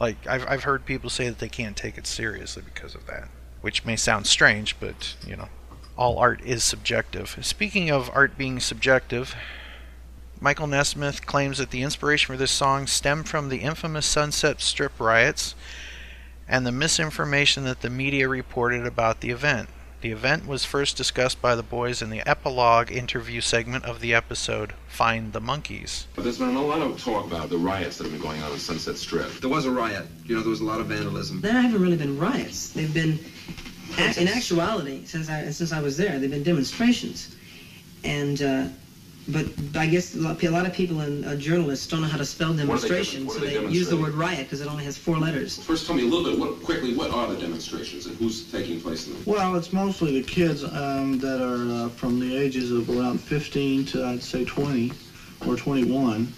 [0.00, 3.28] Like I've I've heard people say that they can't take it seriously because of that,
[3.60, 5.50] which may sound strange, but you know,
[5.96, 7.38] all art is subjective.
[7.42, 9.36] Speaking of art being subjective,
[10.40, 14.92] Michael Nesmith claims that the inspiration for this song stemmed from the infamous Sunset Strip
[15.00, 15.56] riots
[16.46, 19.68] and the misinformation that the media reported about the event.
[20.00, 24.14] The event was first discussed by the boys in the epilogue interview segment of the
[24.14, 26.04] episode Find the Monkees.
[26.14, 28.52] But there's been a lot of talk about the riots that have been going on
[28.52, 29.28] in Sunset Strip.
[29.40, 30.06] There was a riot.
[30.24, 31.40] You know, there was a lot of vandalism.
[31.40, 32.68] There haven't really been riots.
[32.68, 33.18] They've been,
[33.98, 37.34] ac- in actuality, since I since I was there, they've been demonstrations,
[38.04, 38.64] and uh,
[39.28, 42.48] but I guess a lot of people and uh, journalists don't know how to spell
[42.48, 44.96] What are they demonstration, so they they use the word riot because it only has
[44.96, 45.58] four letters.
[45.62, 48.80] First, tell me a little bit, what, quickly, what are the demonstrations and who's taking
[48.80, 49.22] place in them?
[49.26, 53.84] Well, it's mostly the kids um, that are uh, from the ages of around 15
[53.86, 54.92] to I'd say 20
[55.46, 56.32] or 21.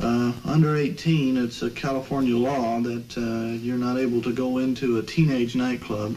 [0.00, 4.98] Uh, under 18, it's a California law that uh, you're not able to go into
[4.98, 6.16] a teenage nightclub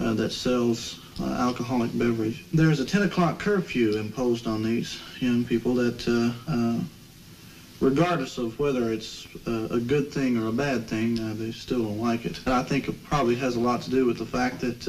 [0.00, 2.44] uh, that sells uh, alcoholic beverage.
[2.52, 6.80] There's a 10 o'clock curfew imposed on these young people that, uh, uh,
[7.80, 11.82] regardless of whether it's uh, a good thing or a bad thing, uh, they still
[11.82, 12.38] don't like it.
[12.44, 14.88] And I think it probably has a lot to do with the fact that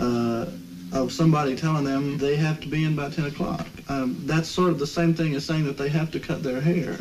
[0.00, 0.46] uh, uh,
[0.92, 3.66] of somebody telling them they have to be in by 10 o'clock.
[3.88, 6.60] Um, that's sort of the same thing as saying that they have to cut their
[6.60, 6.96] hair.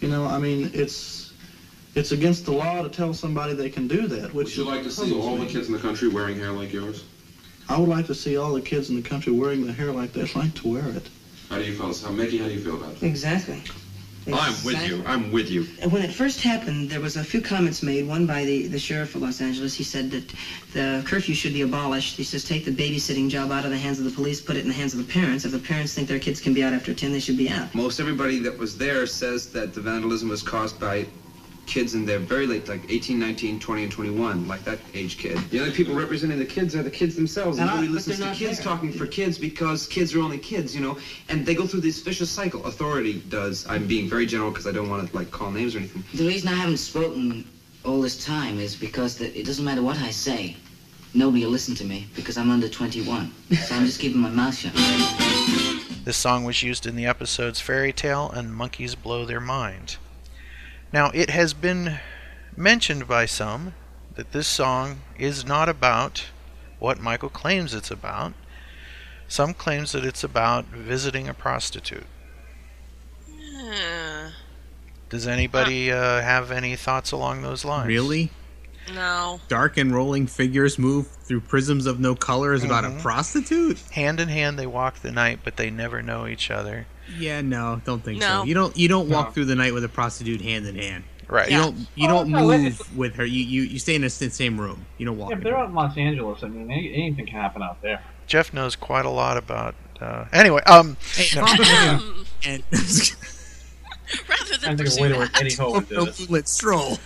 [0.00, 1.32] You know, I mean, it's
[1.94, 4.34] it's against the law to tell somebody they can do that.
[4.34, 6.52] Which Would you like to see puzzles all the kids in the country wearing hair
[6.52, 7.02] like yours?
[7.68, 10.12] I would like to see all the kids in the country wearing the hair like
[10.12, 11.08] they'd like to wear it.
[11.48, 11.94] How do you feel?
[11.94, 13.06] How, Mickey, how do you feel about that?
[13.06, 13.62] Exactly.
[14.32, 15.04] I'm with you.
[15.06, 15.64] I'm with you.
[15.88, 18.08] When it first happened, there was a few comments made.
[18.08, 19.74] One by the, the sheriff of Los Angeles.
[19.74, 20.32] He said that
[20.72, 22.16] the curfew should be abolished.
[22.16, 24.62] He says take the babysitting job out of the hands of the police, put it
[24.62, 25.44] in the hands of the parents.
[25.44, 27.72] If the parents think their kids can be out after 10, they should be out.
[27.72, 31.06] Most everybody that was there says that the vandalism was caused by
[31.66, 35.36] kids in their very late, like 18, 19, 20, and 21, like that age kid.
[35.50, 37.58] The only people representing the kids are the kids themselves.
[37.58, 38.64] And I- Nobody listens to kids there.
[38.64, 40.96] talking for kids because kids are only kids, you know,
[41.28, 42.64] and they go through this vicious cycle.
[42.66, 43.66] Authority does.
[43.68, 46.04] I'm being very general because I don't want to like call names or anything.
[46.14, 47.44] The reason I haven't spoken
[47.84, 50.56] all this time is because that it doesn't matter what I say.
[51.14, 53.32] Nobody will listen to me because I'm under 21.
[53.64, 54.72] So I'm just keeping my mouth shut.
[56.04, 59.96] This song was used in the episodes Fairy Tale and Monkees Blow Their Mind.
[60.96, 61.98] Now, it has been
[62.56, 63.74] mentioned by some
[64.14, 66.24] that this song is not about
[66.78, 68.32] what Michael claims it's about.
[69.28, 72.06] Some claims that it's about visiting a prostitute.
[73.30, 74.30] Uh,
[75.10, 77.88] Does anybody uh, have any thoughts along those lines?
[77.88, 78.30] Really?
[78.94, 79.40] no.
[79.48, 83.02] Dark and rolling figures move through prisms of no color is about a Mhm.
[83.02, 83.80] prostitute?
[83.92, 86.86] Hand in hand they walk the night, but they never know each other.
[87.18, 88.26] Yeah, no, don't think No.
[88.26, 88.44] so.
[88.44, 89.32] You don't you don't walk No.
[89.32, 91.04] through the night with a prostitute hand in hand.
[91.28, 91.50] Right.
[91.50, 91.62] You Yeah.
[91.64, 93.24] don't you Oh, don't no, move with her.
[93.24, 94.86] You, you you stay in the same room.
[94.98, 95.30] You don't walk.
[95.30, 98.00] Yeah, if they're out in Los Angeles, I mean, anything can happen out there.
[98.26, 99.74] Jeff knows quite a lot about.
[100.00, 101.46] Uh, anyway, um, Hey, no.
[102.44, 102.62] and
[104.28, 105.42] Rather than a pursue way to work that.
[105.42, 106.98] Eddie Ho no stroll.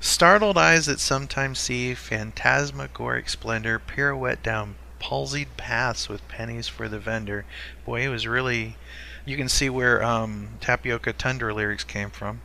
[0.00, 6.98] Startled eyes that sometimes see phantasmagoric splendor pirouette down palsied paths with pennies for the
[6.98, 7.44] vendor.
[7.84, 8.76] Boy, it was really.
[9.24, 12.40] You can see where um, Tapioca Tundra lyrics came from.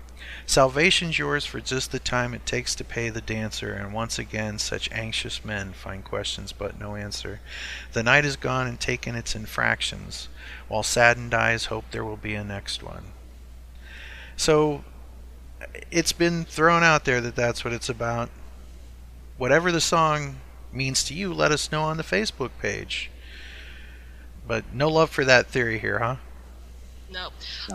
[0.46, 4.60] Salvation's yours for just the time it takes to pay the dancer, and once again
[4.60, 7.40] such anxious men find questions but no answer.
[7.94, 10.28] The night is gone and taken its infractions,
[10.68, 13.12] while saddened eyes hope there will be a next one.
[14.36, 14.84] So,
[15.92, 18.30] it's been thrown out there that that's what it's about.
[19.38, 20.38] Whatever the song
[20.72, 23.10] means to you, let us know on the Facebook page.
[24.48, 26.18] But no love for that theory here, huh?
[27.10, 27.30] No.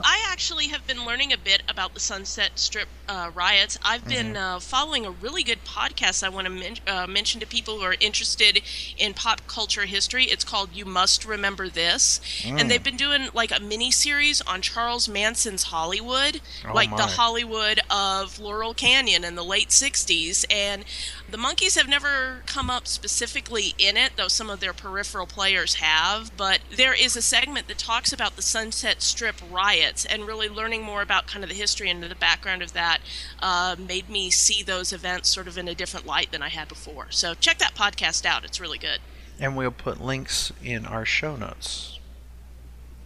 [0.05, 3.79] I actually have been learning a bit about the Sunset Strip uh, riots.
[3.83, 7.47] I've been uh, following a really good podcast I want to men- uh, mention to
[7.47, 8.61] people who are interested
[8.99, 10.25] in pop culture history.
[10.25, 12.21] It's called You Must Remember This.
[12.43, 12.61] Mm.
[12.61, 17.03] And they've been doing like a mini series on Charles Manson's Hollywood, Oh, like the.
[17.03, 20.45] Hollywood of Laurel Canyon in the late 60s.
[20.51, 20.85] And
[21.33, 25.77] the Monkees have never come up specifically in it, though some of their peripheral players
[25.77, 26.31] have.
[26.37, 30.83] But there is a segment that talks about the Sunset Strip riots and really learning
[30.83, 33.01] more about kind of the history and the background of that
[33.41, 36.69] uh, made me see those events sort of in a different light than I had
[36.69, 37.07] before.
[37.11, 38.99] So check that podcast out, it's really good.
[39.41, 41.99] And we'll put links in our show notes.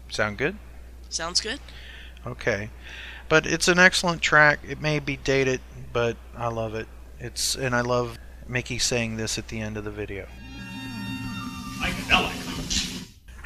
[0.08, 0.56] Sound good?
[1.08, 1.60] Sounds good?
[2.26, 2.70] Okay.
[3.28, 4.58] But it's an excellent track.
[4.68, 5.60] It may be dated,
[5.92, 6.88] but I love it.
[7.18, 10.26] It's and I love Mickey saying this at the end of the video.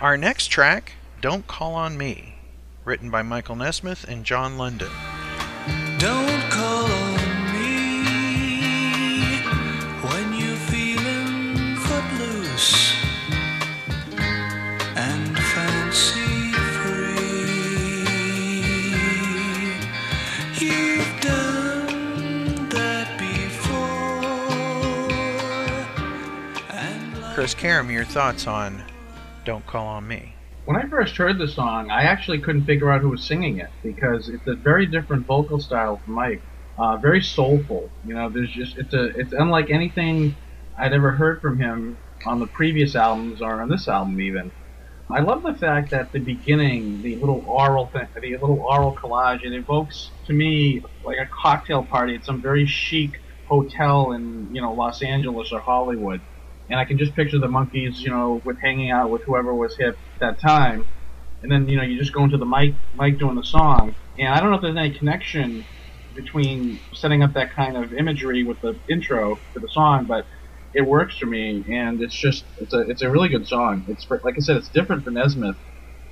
[0.00, 2.36] Our next track Don't Call on Me,
[2.84, 4.90] written by Michael Nesmith and John London.
[27.40, 28.84] Chris Karam, your thoughts on
[29.46, 30.34] Don't Call on Me?
[30.66, 33.70] When I first heard the song, I actually couldn't figure out who was singing it
[33.82, 36.42] because it's a very different vocal style from Mike.
[36.76, 37.88] Uh, very soulful.
[38.06, 40.36] You know, there's just it's a it's unlike anything
[40.76, 44.52] I'd ever heard from him on the previous albums or on this album even.
[45.08, 49.46] I love the fact that the beginning, the little oral thing, the little oral collage,
[49.46, 54.60] it evokes to me like a cocktail party at some very chic hotel in you
[54.60, 56.20] know Los Angeles or Hollywood
[56.70, 59.76] and I can just picture the Monkees, you know, with hanging out with whoever was
[59.76, 60.86] hip at that time.
[61.42, 63.94] And then, you know, you just go into the mic, mic doing the song.
[64.18, 65.64] And I don't know if there's any connection
[66.14, 70.26] between setting up that kind of imagery with the intro to the song, but
[70.72, 71.64] it works for me.
[71.68, 73.84] And it's just, it's a, it's a really good song.
[73.88, 75.56] It's, like I said, it's different than Nesmith.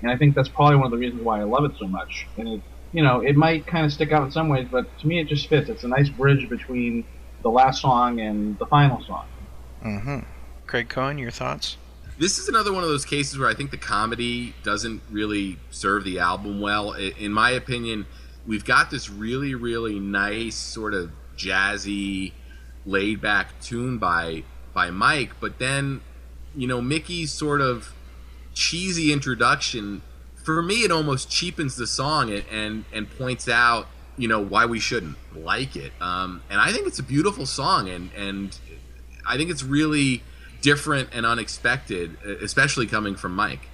[0.03, 2.27] And I think that's probably one of the reasons why I love it so much.
[2.37, 5.07] And it, you know, it might kind of stick out in some ways, but to
[5.07, 5.69] me it just fits.
[5.69, 7.05] It's a nice bridge between
[7.43, 9.27] the last song and the final song.
[9.85, 10.19] Mm-hmm.
[10.69, 11.77] Craig Cohen, your thoughts?
[12.19, 16.05] This is another one of those cases where I think the comedy doesn't really serve
[16.05, 16.93] the album well.
[16.93, 18.07] In my opinion,
[18.47, 22.33] we've got this really, really nice sort of jazzy,
[22.85, 24.45] laid back tune by
[24.75, 26.03] by Mike, but then,
[26.55, 27.93] you know, Mickey's sort of
[28.53, 30.03] cheesy introduction,
[30.45, 34.67] for me, it almost cheapens the song and and, and points out, you know, why
[34.67, 35.93] we shouldn't like it.
[36.01, 38.59] Um, and I think it's a beautiful song, and and
[39.27, 40.23] I think it's really
[40.61, 43.69] different and unexpected, especially coming from Mike.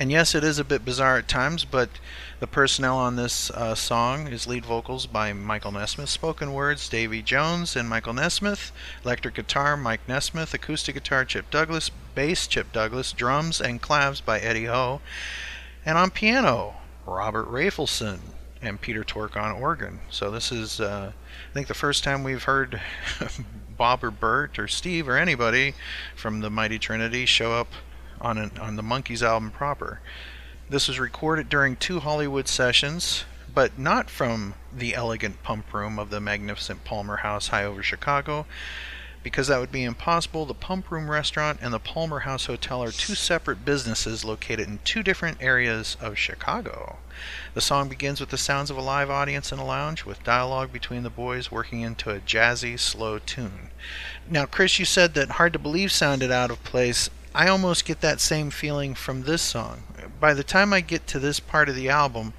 [0.00, 1.90] And yes, it is a bit bizarre at times, but
[2.40, 7.20] the personnel on this uh, song is lead vocals by Michael Nesmith, spoken words Davy
[7.20, 8.72] Jones and Michael Nesmith,
[9.04, 14.40] electric guitar Mike Nesmith, acoustic guitar Chip Douglas, bass Chip Douglas, drums and claves by
[14.40, 15.02] Eddie Hoh,
[15.84, 18.20] and on piano Robert Rafelson
[18.62, 20.00] and Peter Tork on organ.
[20.08, 22.80] So this is, uh, I think, the first time we've heard
[23.80, 25.72] Bob or Bert or Steve or anybody
[26.14, 27.68] from the Mighty Trinity show up
[28.20, 30.00] on an, on the Monkees album proper.
[30.68, 33.24] This was recorded during two Hollywood sessions,
[33.54, 38.44] but not from the elegant pump room of the magnificent Palmer House high over Chicago.
[39.22, 42.90] Because that would be impossible, the Pump Room Restaurant and the Palmer House Hotel are
[42.90, 46.96] two separate businesses located in two different areas of Chicago.
[47.52, 50.72] The song begins with the sounds of a live audience in a lounge, with dialogue
[50.72, 53.68] between the boys working into a jazzy, slow tune.
[54.28, 57.10] Now, Chris, you said that Hard to Believe sounded out of place.
[57.34, 59.82] I almost get that same feeling from this song.
[60.18, 62.32] By the time I get to this part of the album,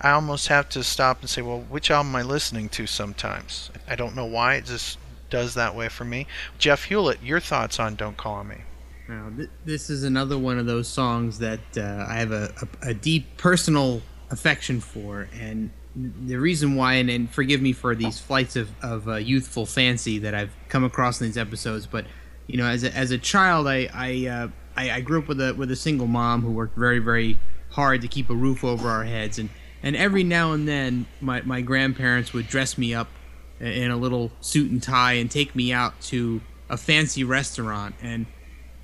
[0.00, 3.70] I almost have to stop and say, well, which album am I listening to sometimes?
[3.88, 4.98] I don't know why, it just
[5.32, 6.26] does that way for me.
[6.58, 8.58] Jeff Hewlett, your thoughts on Don't Call on Me?
[9.08, 12.52] Now, th- this is another one of those songs that uh, I have a,
[12.82, 17.94] a, a deep personal affection for, and the reason why, and, and forgive me for
[17.94, 22.04] these flights of, of uh, youthful fancy that I've come across in these episodes, but
[22.46, 25.40] you know, as a, as a child, I I, uh, I I grew up with
[25.40, 27.38] a with a single mom who worked very very
[27.70, 29.48] hard to keep a roof over our heads, and
[29.82, 33.08] and every now and then my my grandparents would dress me up
[33.62, 38.26] in a little suit and tie and take me out to a fancy restaurant and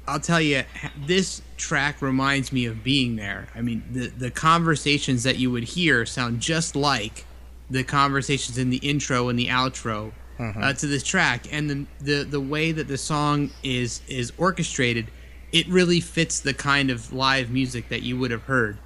[0.07, 0.63] I'll tell you
[0.97, 3.49] this track reminds me of being there.
[3.55, 7.27] I mean the the conversations that you would hear sound just like
[7.69, 10.63] the conversations in the intro and the outro Mhm.
[10.63, 15.09] uh, to this track and the, the the way that the song is is orchestrated
[15.51, 18.79] it really fits the kind of live music that you would have heard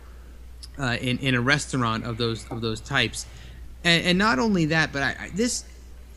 [0.79, 3.27] uh, in in a restaurant of those of those types
[3.85, 5.65] and, and not only that but I, I, this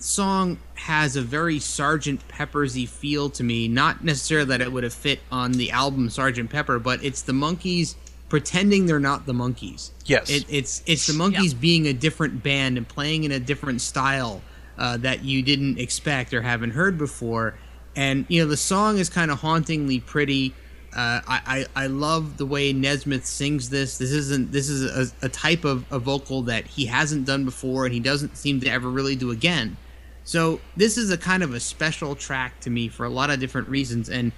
[0.06, 3.68] song has a very Sergeant Peppersy feel to me.
[3.68, 7.34] Not necessarily that it would have fit on the album Sergeant Pepper, but it's the
[7.34, 7.96] Monkees
[8.30, 9.92] pretending they're not the Monkees.
[10.06, 10.30] Yes.
[10.30, 14.42] it, it's it's the Monkees being a different band and playing in a different style
[14.78, 17.58] uh, that you didn't expect or haven't heard before.
[17.96, 20.54] And you know the song is kind of hauntingly pretty.
[20.96, 23.98] Uh, I, I I love the way Nesmith sings this.
[23.98, 27.86] This isn't this is a, a type of a vocal that he hasn't done before,
[27.86, 29.78] and he doesn't seem to ever really do again.
[30.26, 33.40] So this is a kind of a special track to me for a lot of
[33.40, 34.32] different reasons, and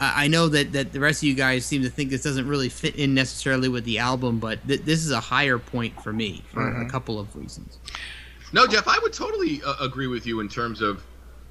[0.00, 2.46] I I know that, that the rest of you guys seem to think this doesn't
[2.48, 6.12] really fit in necessarily with the album, but th- this is a higher point for
[6.12, 6.90] me for a Mhm.
[6.90, 7.78] couple of reasons.
[8.52, 11.02] No, Jeff, I would totally uh, agree with you in terms of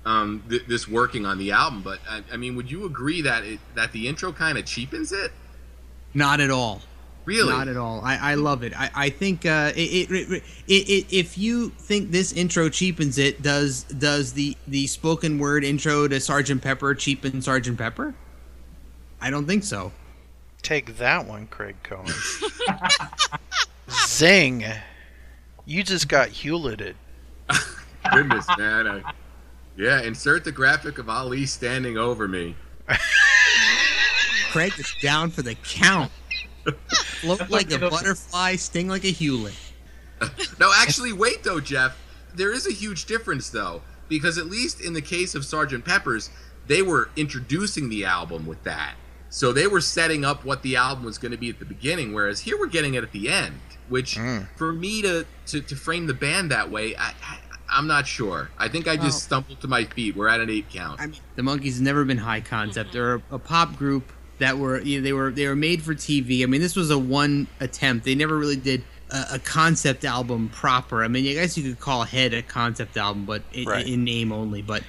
[0.06, 1.82] um, th- this working on the album.
[1.84, 5.12] But I, I mean, would you agree that it, that the intro kind of cheapens
[5.12, 5.32] it?
[6.14, 6.82] Not at all.
[7.26, 7.52] Really?
[7.52, 8.02] Not at all.
[8.04, 8.74] I, I love it.
[8.76, 13.42] I, I think uh, it, it, it, it, if you think this intro cheapens it,
[13.42, 18.16] does does the the spoken word intro to Sergeant Pepper cheapen Sergeant Pepper?
[19.22, 19.92] I don't think so.
[20.64, 22.14] Take that one, Craig Cohen.
[24.08, 24.64] Zing!
[25.66, 26.96] You just got Hewletted.
[28.12, 28.88] Goodness, man.
[28.88, 29.14] I,
[29.78, 32.56] yeah, insert the graphic of Ali standing over me.
[34.52, 36.12] Craig is down for the count.
[37.22, 39.56] Float like a butterfly, sting like a Hewlett.
[40.60, 41.98] no, actually, wait though, Jeff.
[42.36, 46.30] There is a huge difference though, because at least in the case of Sergeant Pepper's,
[46.68, 48.94] they were introducing the album with that.
[49.30, 52.14] So they were setting up what the album was going to be at the beginning,
[52.14, 53.60] whereas here we're getting it at the end.
[53.90, 54.42] Which, hmm.
[54.56, 57.40] for me to, to to frame the band that way, I, I
[57.72, 58.50] I'm not sure.
[58.58, 60.16] I think I just Well- stumbled to my feet.
[60.16, 61.00] We're at an eight count.
[61.00, 62.90] I mean, the Monkees have never been high concept.
[62.90, 62.98] Mm-hmm.
[62.98, 65.96] They're a, a pop group that were you know, they were they were made for
[65.96, 66.44] TV.
[66.44, 68.06] I mean, this was a one attempt.
[68.06, 71.04] They never really did a, a concept album proper.
[71.04, 73.88] I mean, I guess you could call Head a concept album, but in, Right.
[73.88, 74.62] in name only.
[74.62, 74.84] But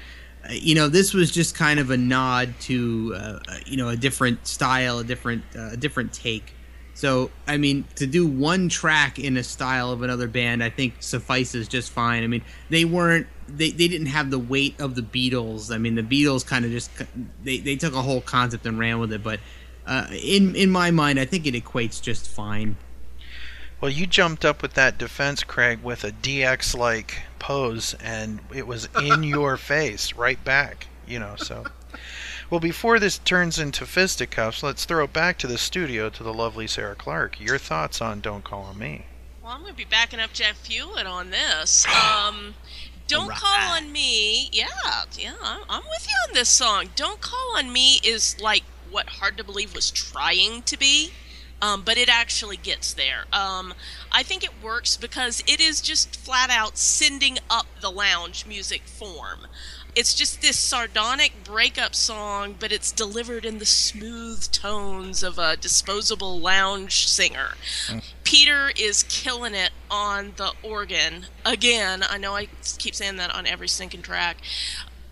[0.48, 3.88] uh, you know, this was just kind of a nod to uh, uh, you know
[3.88, 6.54] a different style, a different uh, a different take.
[6.94, 10.94] So, I mean, to do one track in a style of another band, I think
[11.00, 12.22] suffices just fine.
[12.22, 15.74] I mean, they weren't, they, they didn't have the weight of the Beatles.
[15.74, 16.90] I mean, the Beatles kind of just,
[17.42, 19.22] they, they took a whole concept and ran with it.
[19.22, 19.40] But
[19.86, 22.76] uh, in, in my mind, I think it equates just fine.
[23.80, 28.66] Well, you jumped up with that defense, Craig, with a DX like pose, and it
[28.66, 31.64] was in your face, right back, you know, so.
[32.48, 36.32] Well, before this turns into fisticuffs, let's throw it back to the studio to the
[36.32, 37.40] lovely Sarah Clark.
[37.40, 39.06] Your thoughts on Don't Call on Me?
[39.42, 41.84] Well, I'm going to be backing up Jeff Hewlett on this.
[41.88, 42.54] Um,
[43.06, 44.48] Don't Call on Me.
[44.52, 44.66] Yeah,
[45.18, 46.90] yeah, I'm I'm with you on this song.
[46.96, 51.10] Don't Call on Me is like what Hard to Believe was trying to be.
[51.60, 53.26] Um, but it actually gets there.
[53.32, 53.72] Um,
[54.10, 58.82] I think it works because it is just flat out sending up the lounge music
[58.82, 59.46] form.
[59.94, 65.56] It's just this sardonic breakup song, but it's delivered in the smooth tones of a
[65.56, 67.50] disposable lounge singer.
[67.88, 67.98] Hmm.
[68.24, 71.26] Peter is killing it on the organ.
[71.44, 72.48] Again, I know I
[72.78, 74.38] keep saying that on every stinking track.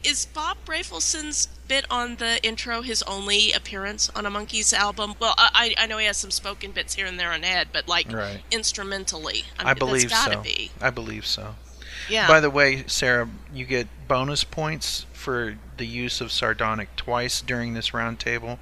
[0.02, 5.14] Is Bob Rafelson's bit on the intro his only appearance on a Monkees album?
[5.20, 7.86] Well, I, I know he has some spoken bits here and there on Ed, but
[7.86, 8.40] like Right.
[8.50, 9.44] instrumentally.
[9.58, 10.40] I, mean, I believe so.
[10.40, 10.70] be.
[10.80, 11.54] I believe so.
[12.10, 12.26] Yeah.
[12.26, 17.74] By the way, Sarah, you get bonus points for the use of sardonic twice during
[17.74, 18.58] this roundtable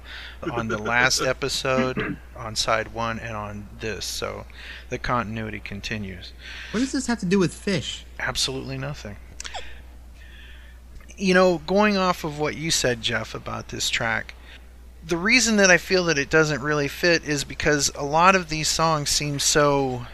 [0.51, 4.05] on the last episode, on side one, and on this.
[4.05, 4.45] So
[4.89, 6.33] the continuity continues.
[6.71, 8.05] What does this have to do with fish?
[8.19, 9.17] Absolutely nothing.
[11.17, 14.35] You know, going off of what you said, Jeff, about this track,
[15.05, 18.49] the reason that I feel that it doesn't really fit is because a lot of
[18.49, 20.05] these songs seem so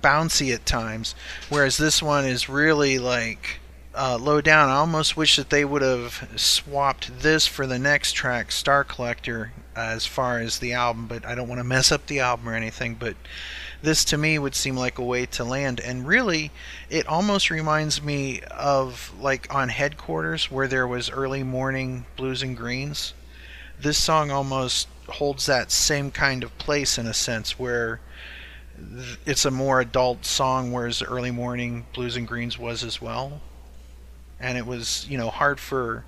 [0.00, 1.14] bouncy at times,
[1.48, 3.60] whereas this one is really like
[3.96, 4.68] uh, low down.
[4.68, 9.52] I almost wish that they would have swapped this for the next track, Star Collector,
[9.74, 12.54] as far as the album, but I don't want to mess up the album or
[12.54, 12.94] anything.
[12.94, 13.16] But
[13.82, 16.50] this to me would seem like a way to land, and really,
[16.90, 22.56] it almost reminds me of like on Headquarters where there was early morning blues and
[22.56, 23.14] greens.
[23.80, 28.00] This song almost holds that same kind of place in a sense where
[29.24, 33.40] it's a more adult song, whereas early morning blues and greens was as well.
[34.38, 36.04] And it was, you know, hard for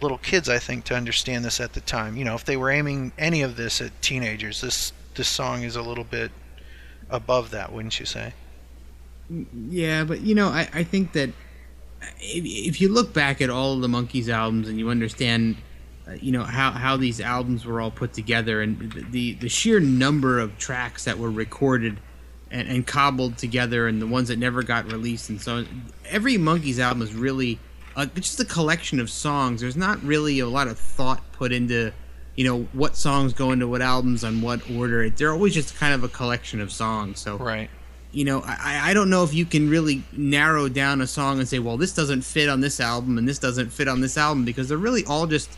[0.00, 2.16] little kids, I think, to understand this at the time.
[2.16, 5.76] You know, if they were aiming any of this at teenagers, this this song is
[5.76, 6.30] a little bit
[7.08, 8.34] above that, wouldn't you say?
[9.68, 11.30] Yeah, but you know, I, I think that
[12.18, 15.56] if, if you look back at all the Monkees albums and you understand,
[16.20, 20.38] you know how how these albums were all put together and the the, sheer number
[20.38, 21.98] of tracks that were recorded
[22.50, 26.36] and, and cobbled together and the ones that never got released and so on, every
[26.36, 27.58] Monkees album is really
[27.96, 29.62] uh, just a collection of songs.
[29.62, 31.92] There's not really a lot of thought put into
[32.36, 35.10] you know what songs go into what albums on what order.
[35.10, 37.18] They're always just kind of a collection of songs.
[37.18, 37.68] So right
[38.16, 41.46] you know, I, I don't know if you can really narrow down a song and
[41.46, 44.46] say, well, this doesn't fit on this album and this doesn't fit on this album
[44.46, 45.50] because they're really all just.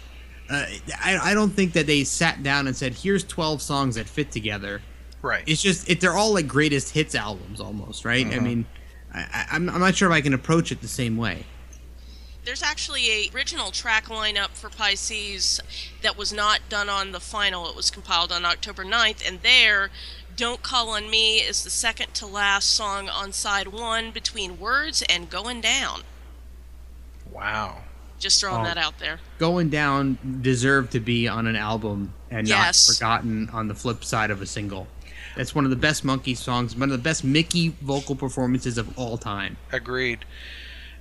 [0.51, 0.65] Uh,
[1.03, 4.31] I, I don't think that they sat down and said, here's 12 songs that fit
[4.31, 4.81] together.
[5.21, 5.43] Right.
[5.47, 8.27] It's just, it, they're all like greatest hits albums almost, right?
[8.27, 8.43] I Mhm.
[8.43, 8.67] mean,
[9.13, 11.45] I, I- I'm, I'm not sure if I can approach it the same way.
[12.45, 15.61] There's actually a original track lineup for Pisces
[16.01, 17.69] that was not done on the final.
[17.69, 19.91] It was compiled on October 9th, and there,
[20.35, 25.03] Don't Call on Me is the second to last song on side one between Words
[25.11, 26.05] and Going Down.
[27.31, 27.83] Wow.
[28.19, 28.65] Just throwing Oh.
[28.65, 29.21] that out there.
[29.39, 32.89] Going Down deserved to be on an album and Yes.
[32.89, 34.89] not forgotten on the flip side of a single.
[35.37, 38.99] That's one of the best Monkee songs, one of the best Mickey vocal performances of
[38.99, 39.57] all time.
[39.71, 40.25] Agreed.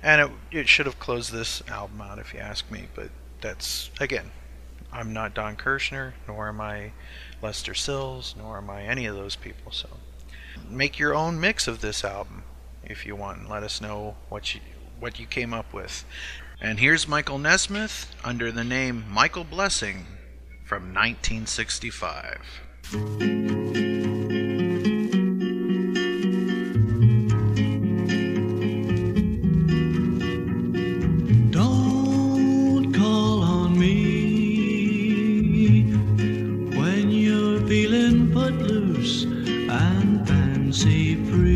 [0.02, 2.86] And it, it should have closed this album out, if you ask me.
[2.94, 4.30] But that's again,
[4.92, 6.92] I'm not Don Kirshner, nor am I
[7.42, 9.72] Lester Sills, nor am I any of those people.
[9.72, 9.88] So
[10.68, 12.44] make your own mix of this album
[12.84, 14.60] if you want, and let us know what you
[15.00, 16.04] what you came up with.
[16.60, 20.06] And here's Michael Nesmith under the name Michael Blessing
[20.64, 22.62] from 1965.
[31.52, 35.92] Don't call on me
[36.76, 41.47] when you're feeling footloose and fancy free.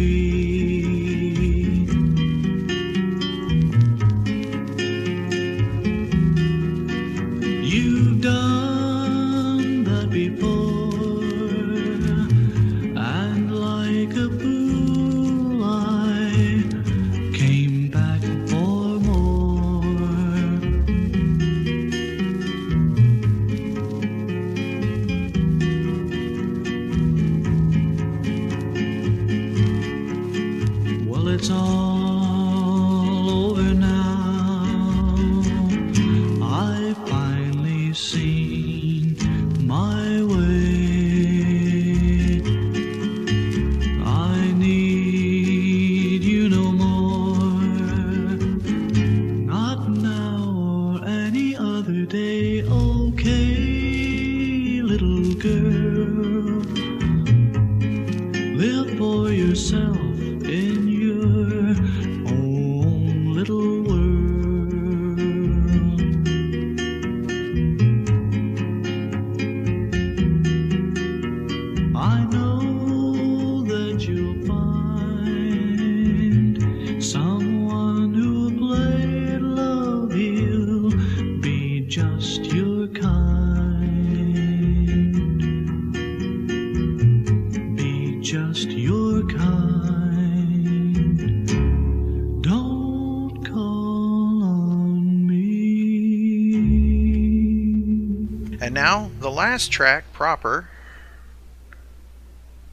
[99.42, 100.68] Last track proper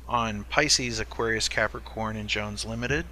[0.07, 3.07] on Pisces, Aquarius, Capricorn, and Jones Limited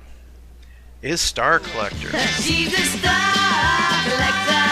[1.02, 2.16] is Star Collector.
[2.38, 3.12] She's a star
[4.04, 4.66] collector.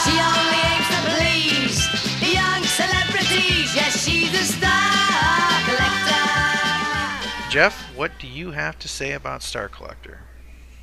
[0.00, 3.76] She only aims to please young celebrities.
[3.76, 7.50] Yes, she's a star collector.
[7.50, 10.20] Jeff, what do you have to say about Star Collector?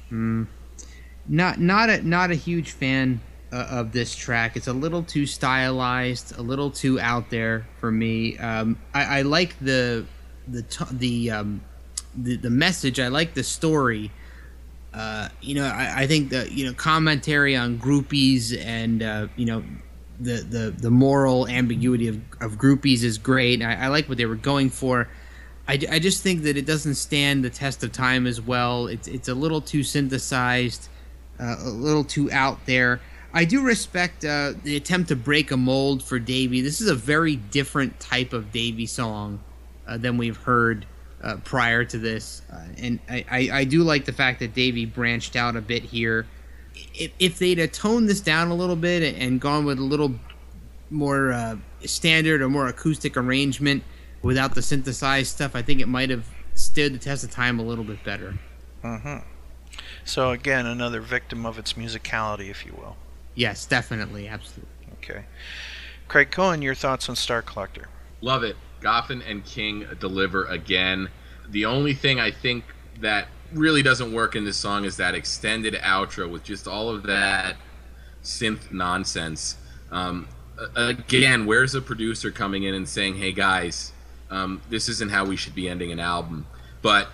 [0.10, 0.44] Hmm.
[1.27, 3.22] Not not a not a huge fan
[3.52, 4.57] uh, of this track.
[4.57, 8.38] It's a little too stylized, a little too out there for me.
[8.38, 10.06] Um, I, I like the
[10.48, 11.61] the the, um,
[12.15, 12.99] the the message.
[12.99, 14.11] I like the story.
[14.94, 19.45] Uh, you know, I, I think the you know commentary on groupies and uh, you
[19.45, 19.64] know
[20.19, 23.61] the, the the moral ambiguity of, of groupies is great.
[23.61, 25.07] I, I like what they were going for.
[25.68, 28.88] I, I just think that it doesn't stand the test of time as well.
[28.88, 30.88] It's it's a little too synthesized,
[31.40, 33.02] uh, a little too out there.
[33.38, 36.61] I do respect uh, the attempt to break a mold for Davy.
[36.61, 39.39] This is a very different type of Davy song
[39.88, 40.88] uh, than we've heard
[41.22, 44.88] uh, prior to this, uh, and I, I, I do like the fact that Davy
[44.88, 46.26] branched out a bit here.
[46.95, 50.15] If, if they'd have toned this down a little bit and gone with a little
[50.89, 53.84] more uh, standard or more acoustic arrangement
[54.23, 57.64] without the synthesized stuff, I think it might have stood the test of time a
[57.64, 58.34] little bit better.
[58.84, 59.18] Mm-hmm.
[60.05, 62.97] So again, another victim of its musicality, if you will.
[63.38, 64.68] Yes, definitely, absolutely.
[64.93, 65.23] Okay.
[66.07, 67.88] Craig Cohen, your thoughts on Star Collector?
[68.19, 68.55] Love it.
[68.81, 71.09] Goffin and King deliver again.
[71.47, 72.65] The only thing I think
[72.99, 77.03] that really doesn't work in this song is that extended outro with just all of
[77.03, 77.57] that
[78.23, 79.57] synth nonsense.
[79.91, 80.27] Um,
[80.76, 83.93] again, where's a producer coming in and saying, "Hey guys,
[84.31, 86.47] um, this isn't how we should be ending an album"?
[86.81, 87.09] But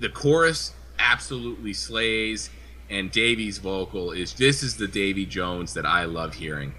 [0.00, 2.50] the chorus absolutely slays,
[2.88, 6.74] and Davy's vocal is this is the Davy Jones that I love hearing.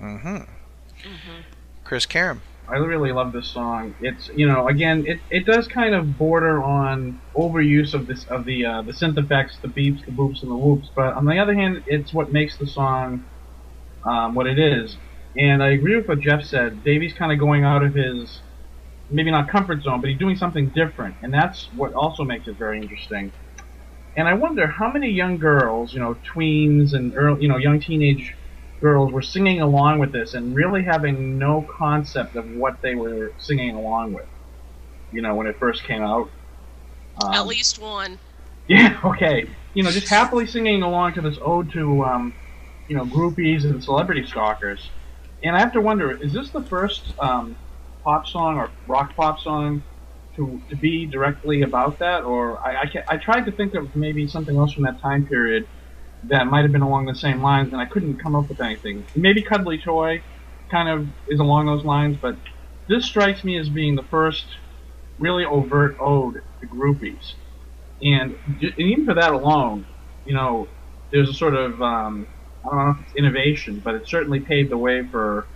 [0.00, 0.42] Mm-hmm.
[1.84, 2.42] Chris Karam.
[2.68, 3.94] I really love this song.
[4.00, 8.44] It's you know again it, it does kind of border on overuse of this of
[8.44, 10.88] the uh, the synth effects, the beeps, the boops, and the whoops.
[10.94, 13.24] But on the other hand, it's what makes the song
[14.04, 14.96] um, what it is.
[15.36, 16.84] And I agree with what Jeff said.
[16.84, 18.40] Davy's kind of going out of his
[19.10, 22.56] maybe not comfort zone, but he's doing something different, and that's what also makes it
[22.56, 23.32] very interesting.
[24.16, 27.80] And I wonder how many young girls, you know, tweens and early, you know, young
[27.80, 28.34] teenage
[28.80, 33.32] girls were singing along with this and really having no concept of what they were
[33.38, 34.26] singing along with.
[35.12, 36.30] You know, when it first came out.
[37.22, 38.18] Um, At least one.
[38.68, 39.48] Yeah, okay.
[39.74, 42.34] You know, just happily singing along to this ode to, um,
[42.88, 44.90] you know, groupies and celebrity stalkers.
[45.42, 47.56] And I have to wonder, is this the first um,
[48.04, 49.84] pop song or rock pop song
[50.36, 52.24] to, to be directly about that?
[52.24, 55.26] Or I, I, ca- I tried to think of maybe something else from that time
[55.26, 55.64] period
[56.24, 59.06] that might have been along the same lines, and I couldn't come up with anything.
[59.16, 60.22] Maybe Cuddly Toy
[60.70, 62.36] kind of is along those lines, but
[62.88, 64.46] this strikes me as being the first
[65.18, 67.24] really overt ode to groupies.
[68.02, 69.86] And, and even for that alone,
[70.24, 70.70] you know,
[71.12, 72.28] there's a sort of um,
[72.64, 75.48] I don't know if it's innovation, but it certainly paved the way for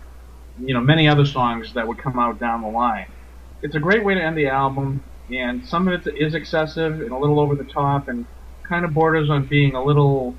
[0.58, 3.15] you know many other songs that would come out down the line.
[3.62, 7.10] It's a great way to end the album, and some of it is excessive and
[7.10, 8.26] a little over the top, and
[8.62, 10.34] kind of borders on being a little.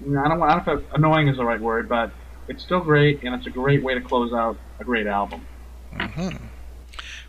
[0.00, 2.12] I don't, I don't know if annoying is the right word, but
[2.48, 5.46] it's still great, and it's a great way to close out a great album.
[5.92, 6.36] hmm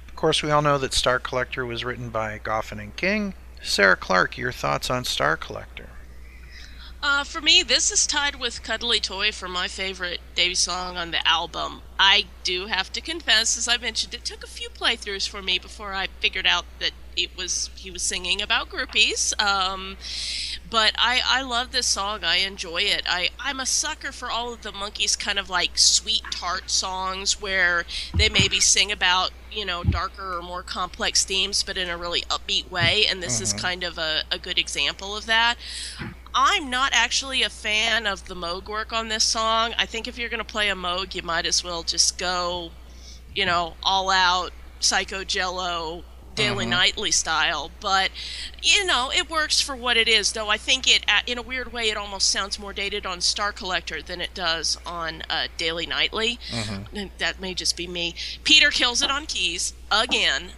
[0.07, 3.33] Of course, we all know that Star Collector was written by Goffin and King.
[3.61, 5.89] Sarah Clark, your thoughts on Star Collector?
[7.05, 11.11] Uh, for me, this is tied with Cuddly Toy for my favorite Davy song on
[11.11, 11.81] the album.
[11.99, 15.59] I do have to confess, as I mentioned, it took a few playthroughs for me
[15.59, 19.37] before I figured out that it was he was singing about groupies.
[19.37, 19.97] Um,
[20.69, 22.23] but I, I love this song.
[22.23, 23.03] I enjoy it.
[23.05, 27.41] I, I'm a sucker for all of the Monkees kind of like sweet tart songs
[27.41, 27.83] where
[28.15, 32.21] they maybe sing about, you know, darker or more complex themes, but in a really
[32.29, 33.05] upbeat way.
[33.07, 33.59] And this is Mhm.
[33.59, 35.57] kind of a, a good example of that.
[36.35, 39.75] I'm not actually a fan of the Moog work on this song.
[39.77, 42.71] I think if you're going to play a Moog, you might as well just go,
[43.35, 46.03] you know, all out Psycho Jello,
[46.35, 46.69] Daily Mhm.
[46.69, 47.71] Nightly style.
[47.79, 48.11] But,
[48.61, 51.41] you know, it works for what it is, though I think it, uh, in a
[51.41, 55.47] weird way, it almost sounds more dated on Star Collector than it does on uh,
[55.57, 56.39] Daily Nightly.
[56.51, 57.09] Mhm.
[57.19, 58.15] That may just be me.
[58.43, 60.51] Peter kills it on keys again.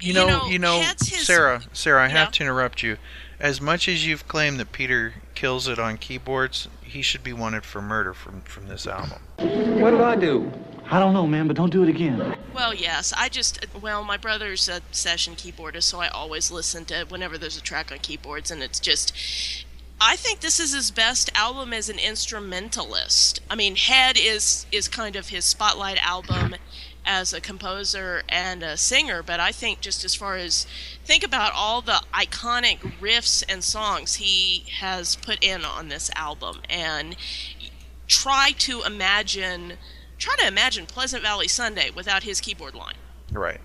[0.00, 2.18] You know, you know, Hed's his- Sarah, Sarah, I Yeah.
[2.24, 2.98] have to interrupt you.
[3.40, 7.64] As much as you've claimed that Peter kills it on keyboards, he should be wanted
[7.64, 9.20] for murder from from this album.
[9.38, 10.52] What did I do?
[10.90, 12.36] I don't know, man, but don't do it again.
[12.54, 13.12] Well, yes.
[13.16, 17.56] I just well, my brother's a session keyboardist, so I always listen to whenever there's
[17.56, 19.14] a track on keyboards, and it's just.
[20.00, 23.40] I think this is his best album as an instrumentalist.
[23.48, 26.56] I mean, Head is is kind of his spotlight album
[27.06, 30.66] as a composer and a singer, but I think just as far as
[31.04, 36.60] think about all the iconic riffs and songs he has put in on this album
[36.68, 37.16] and
[38.06, 39.74] try to imagine
[40.18, 42.94] try to imagine Pleasant Valley Sunday without his keyboard line.
[43.32, 43.60] Right.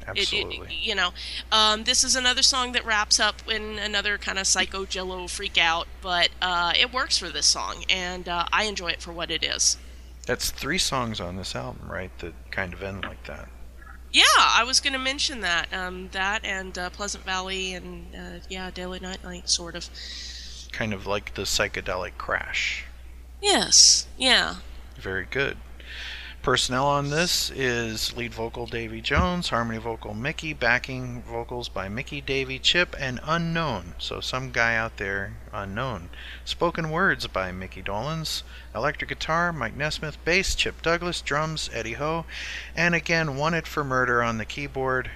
[0.00, 0.74] it- Absolutely.
[0.74, 1.14] you know,
[1.50, 5.56] um, this is another song that wraps up in another kind of psycho jello freak
[5.56, 9.30] out, but uh, it works for this song, and uh, I enjoy it for what
[9.30, 9.78] it is.
[10.26, 12.10] That's three songs on this album, right?
[12.18, 13.48] That kind of end like that.
[14.12, 15.72] Yeah, I was going to mention that.
[15.72, 19.88] Um, that and uh, Pleasant Valley and, uh, yeah, Daily Nightly, sort of.
[20.70, 22.84] Kind of like the psychedelic crash.
[23.42, 24.56] Yes, yeah.
[24.96, 25.56] Very good.
[26.44, 32.20] Personnel on this is lead vocal Davy Jones, harmony vocal Mickey, backing vocals by Mickey,
[32.20, 33.94] Davy, Chip, and Unknown.
[33.96, 36.10] So some guy out there, unknown.
[36.44, 38.42] Spoken words by Mickey Dolenz,
[38.74, 42.26] electric guitar Mike Nesmith, bass Chip Douglas, drums Eddie Hoh,
[42.76, 45.10] and again Wanted for Murder on the keyboard,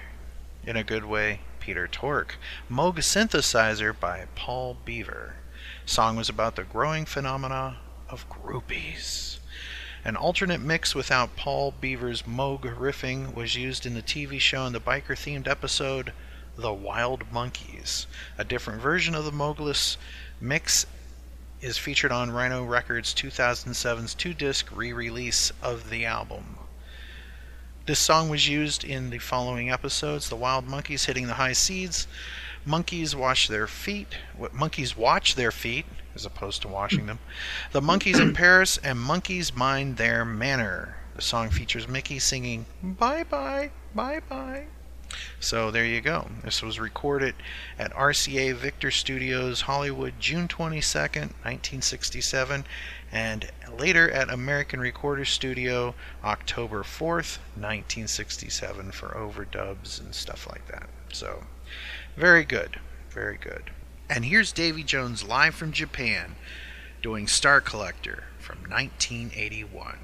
[0.65, 2.37] in a good way, Peter Tork.
[2.71, 5.35] Moog synthesizer by Paul Beaver.
[5.85, 7.77] Song was about the growing phenomena
[8.09, 9.28] of groupies.
[10.05, 14.73] An alternate mix without Paul Beaver's Moog riffing was used in the TV show and
[14.73, 16.13] the biker themed episode
[16.57, 18.05] The Wild Monkees.
[18.37, 19.97] A different version of the Moogless
[20.39, 20.85] mix
[21.59, 26.57] is featured on Rhino Records 2007's two disc re release of the album.
[27.85, 32.07] This song was used in the following episodes The Wild Monkees Hitting the High Seas,
[32.65, 34.15] Monkees Wash Their Feet,
[34.53, 35.85] Monkees Watch Their Feet,
[36.19, 37.17] as opposed to washing them,
[37.71, 40.97] The Monkees in Paris, and Monkees Mind Their Manor.
[41.15, 44.65] The song features Mickey singing Bye Bye, Bye Bye.
[45.39, 46.27] So there you go.
[46.43, 47.35] This was recorded
[47.79, 52.65] at RCA Victor Studios, Hollywood, June 22nd, 1967,
[53.13, 60.89] and later at American Recorder Studio, October 4th, 1967, for overdubs and stuff like that.
[61.13, 61.43] So,
[62.17, 62.77] very good.
[63.09, 63.71] Very good.
[64.11, 66.35] And here's Davy Jones live from Japan
[67.03, 69.99] doing Star Collector from 1981.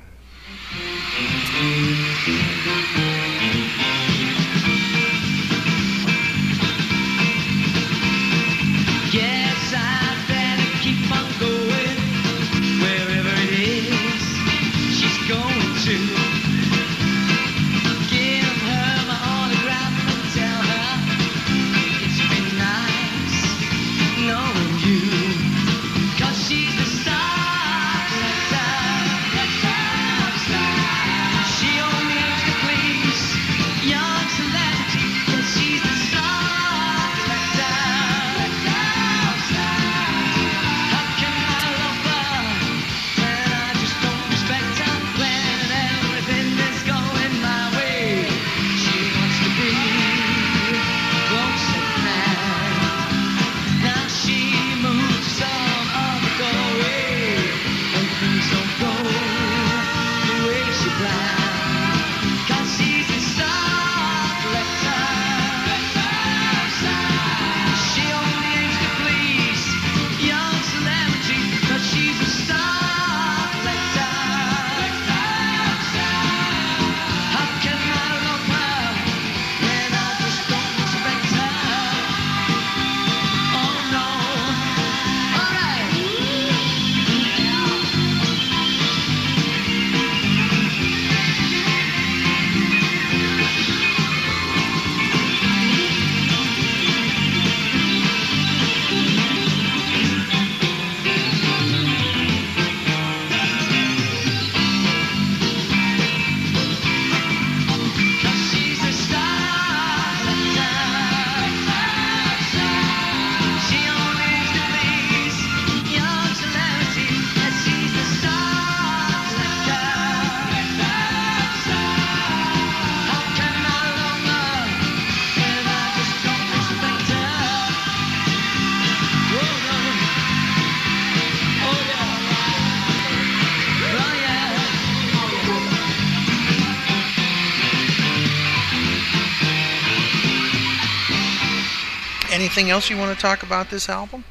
[142.56, 144.24] Anything else you want to talk about this album?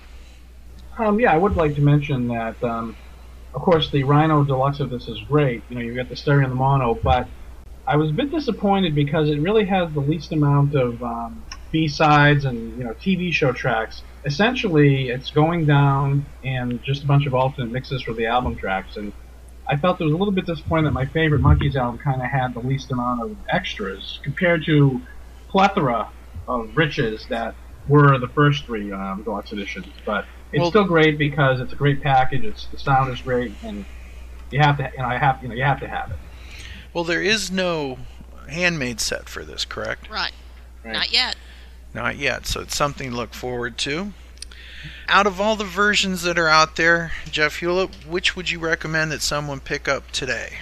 [0.96, 2.96] Um, yeah, I would like to mention that, um,
[3.52, 5.62] of course, the Rhino Deluxe of this is great.
[5.68, 7.28] You know, you've got the stereo and the mono, but
[7.86, 12.46] I was a bit disappointed because it really has the least amount of um, B-sides
[12.46, 14.02] and, you know, TV show tracks.
[14.24, 18.96] Essentially, it's going down and just a bunch of alternate mixes for the album tracks,
[18.96, 19.12] and
[19.68, 22.28] I felt it was a little bit disappointing that my favorite Monkees album kind of
[22.28, 25.02] had the least amount of extras compared to
[25.51, 26.09] plethora
[26.48, 27.55] of riches that
[27.89, 29.86] were the first three um, deluxe editions.
[30.05, 32.44] But it's Well- still great because it's a great package.
[32.44, 33.85] It's the sound is great, and
[34.51, 36.16] you have to, you know, I have, you know, you have to have it.
[36.93, 37.98] Well, there is no
[38.48, 40.09] handmade set for this, correct?
[40.11, 40.32] Right.
[40.85, 40.93] Right.
[40.93, 41.36] Not yet.
[41.93, 44.12] Not yet, so it's something to look forward to.
[45.09, 49.12] Out of all the versions that are out there, Jeff Hewlett, which would you recommend
[49.12, 50.55] that someone pick up today?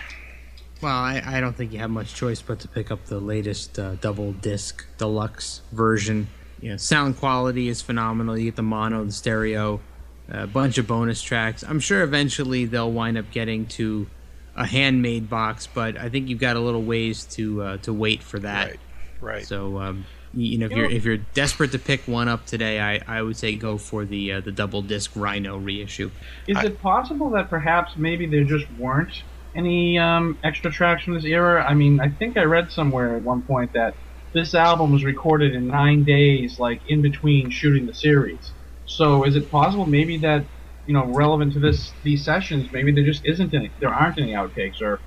[0.80, 3.78] Well, I, I don't think you have much choice but to pick up the latest
[3.78, 6.28] uh, double disc deluxe version.
[6.62, 8.38] You know, sound quality is phenomenal.
[8.38, 9.80] You get the mono, the stereo,
[10.28, 11.62] a bunch of bonus tracks.
[11.62, 14.06] I'm sure eventually they'll wind up getting to
[14.54, 18.22] a handmade box, but I think you've got a little ways to uh, to wait
[18.22, 18.68] for that.
[18.68, 18.80] Right.
[19.20, 19.46] Right.
[19.46, 22.80] So, um, you, know, if You you're if you're desperate to pick one up today,
[22.80, 26.10] I, I would say go for the uh, the double disc Rhino reissue.
[26.46, 29.22] Is it possible that perhaps maybe there just weren't
[29.54, 31.64] any um, extra tracks from this era?
[31.68, 33.94] I mean, I think I read somewhere at one point that
[34.32, 38.52] this album was recorded in nine days, like in between shooting the series.
[38.86, 40.44] So is it possible maybe that
[40.86, 44.32] you know relevant to this these sessions, maybe there just isn't any, there aren't any
[44.32, 45.00] outtakes or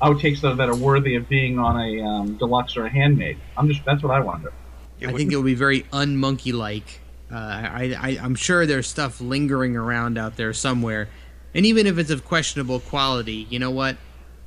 [0.00, 3.38] outtakes that, that are worthy of being on a um, deluxe or a handmade?
[3.56, 4.52] I'm just that's what I wonder.
[5.00, 7.00] I think it would be very unmonkey like.
[7.30, 11.08] Uh, I, I, I'm sure there's stuff lingering around out there somewhere.
[11.54, 13.96] And even if it's of questionable quality, you know what?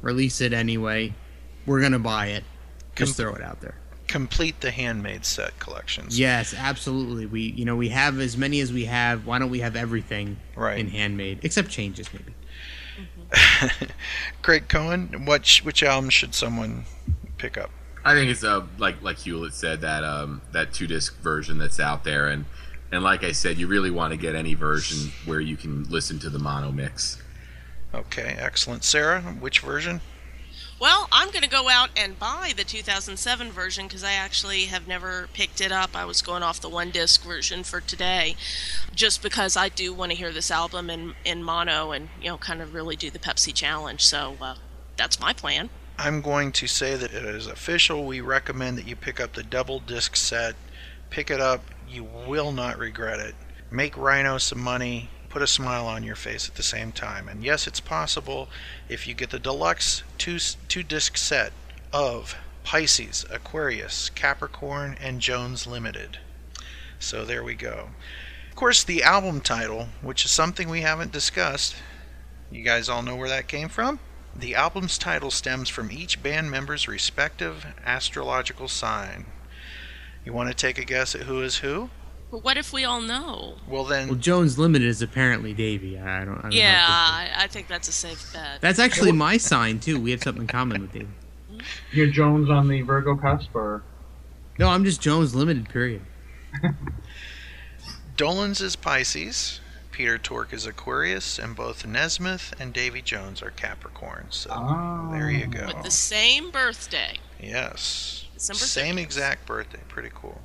[0.02, 1.14] Release it anyway.
[1.66, 2.44] We're going to buy it.
[2.96, 3.76] Just Com- throw it out there.
[4.08, 6.20] Complete the handmade set collections.
[6.20, 7.26] Yes, absolutely.
[7.26, 9.26] We you know we have as many as we have.
[9.26, 10.80] Why don't we have everything Right.
[10.80, 12.34] in handmade except changes maybe?
[14.42, 16.86] Craig Cohen, which which album should someone
[17.38, 17.70] pick up?
[18.04, 21.80] I think it's uh, like like Hewlett said that um, that two disc version that's
[21.80, 22.46] out there, and
[22.92, 26.20] and like I said, you really want to get any version where you can listen
[26.20, 27.22] to the mono mix.
[27.94, 28.84] Okay, excellent.
[28.84, 30.02] Sarah, which version?
[30.82, 34.88] Well, I'm going to go out and buy the 2007 version because I actually have
[34.88, 35.96] never picked it up.
[35.96, 38.36] I was going off the one disc version for today
[38.96, 42.38] just because I do want to hear this album in, in mono and, you know,
[42.38, 44.04] kind of really do the Pepsi challenge.
[44.04, 44.56] So uh,
[44.98, 45.70] that's my plan.
[46.00, 48.04] I'm going to say that it is official.
[48.08, 50.56] We recommend that you pick up the double disc set.
[51.12, 51.64] Pick it up.
[51.88, 53.36] You will not regret it.
[53.70, 55.12] Make Rhino some money.
[55.32, 57.30] Put a smile on your face at the same time.
[57.30, 58.50] And yes, it's possible
[58.90, 61.54] if you get the deluxe two two disc set
[61.94, 62.36] of
[62.66, 66.20] Pisces, Aquarius, Capricorn, and Jones Limited.
[67.00, 67.92] So there we go.
[68.50, 71.76] Of course, the album title, which is something we haven't discussed,
[72.52, 74.00] you guys all know where that came from?
[74.36, 79.28] The album's title stems from each band member's respective astrological sign.
[80.26, 81.90] You want to take a guess at who is who?
[82.32, 83.56] But what if we all know?
[83.68, 84.08] Well, then.
[84.08, 86.00] Well, Jones Limited is apparently Davy.
[86.00, 86.38] I don't.
[86.38, 86.86] I don't Yeah.
[86.88, 88.62] I, I think that's a safe bet.
[88.62, 90.00] That's actually my sign too.
[90.00, 91.08] We have something in common with Davy.
[91.92, 93.84] You're Jones on the Virgo cusp, or
[94.58, 95.68] No, I'm just Jones Limited.
[95.68, 96.02] Period.
[98.18, 99.60] Dolenz is Pisces,
[99.92, 104.28] Peter Tork is Aquarius, and both Nesmith and Davy Jones are Capricorn.
[104.30, 104.50] So
[105.12, 105.52] there you ah.
[105.52, 105.66] go.
[105.68, 107.18] With the same birthday.
[107.42, 108.26] Yes.
[108.36, 109.02] December Same 6th.
[109.02, 109.80] exact birthday.
[109.88, 110.40] Pretty cool.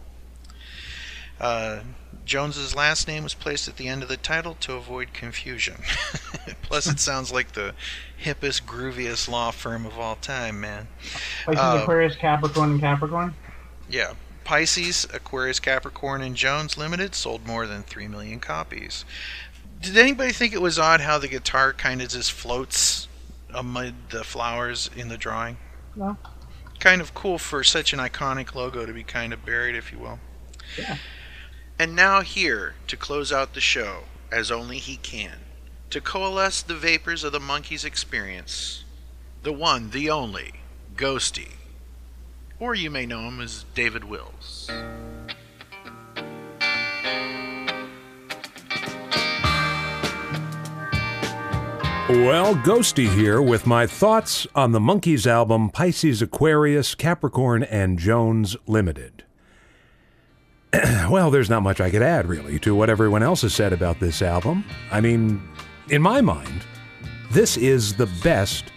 [1.41, 1.81] Uh,
[2.25, 5.77] Jones's last name was placed at the end of the title to avoid confusion.
[6.63, 7.75] Plus, it sounds like the
[8.21, 10.89] hippest, grooviest law firm of all time, man.
[11.45, 13.35] Pisces, Uh, Aquarius, Capricorn, and Capricorn.
[13.89, 14.15] Yeah.
[14.45, 19.05] Pisces, Aquarius, Capricorn, and Jones Limited sold more than 3 million copies.
[19.81, 23.07] Did anybody think it was odd how the guitar kind of just floats
[23.53, 25.59] amid the flowers in the drawing?
[25.95, 26.17] No.
[26.81, 29.99] Kind of cool for such an iconic logo to be kind of buried, if you
[29.99, 30.19] will.
[30.79, 30.97] Yeah.
[31.79, 35.41] And now, here to close out the show, as only he can,
[35.91, 38.85] to coalesce the vapors of the Monkees' experience,
[39.43, 40.55] the one, the only,
[40.97, 41.51] Ghosty.
[42.59, 44.71] Or you may know him as David Wills.
[52.09, 58.57] Well, Ghosty here with my thoughts on the Monkees album Pisces Aquarius, Capricorn, and Jones
[58.67, 59.26] Limited.
[61.11, 64.01] well, there's not much I could add, really, to what everyone else has said about
[64.01, 64.65] this album.
[64.91, 65.41] I mean,
[65.89, 66.63] in my mind,
[67.31, 68.73] this is the best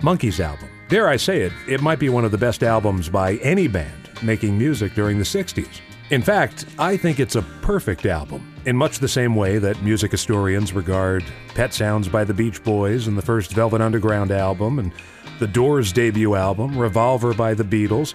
[0.00, 0.68] Monkees album.
[0.88, 4.08] Dare I say it, it might be one of the best albums by any band
[4.22, 5.80] making music during the 60s.
[6.10, 10.10] In fact, I think it's a perfect album, in much the same way that music
[10.10, 11.22] historians regard
[11.54, 14.90] Pet Sounds by the Beach Boys and the first Velvet Underground album and
[15.38, 18.14] the Doors debut album, Revolver by the Beatles.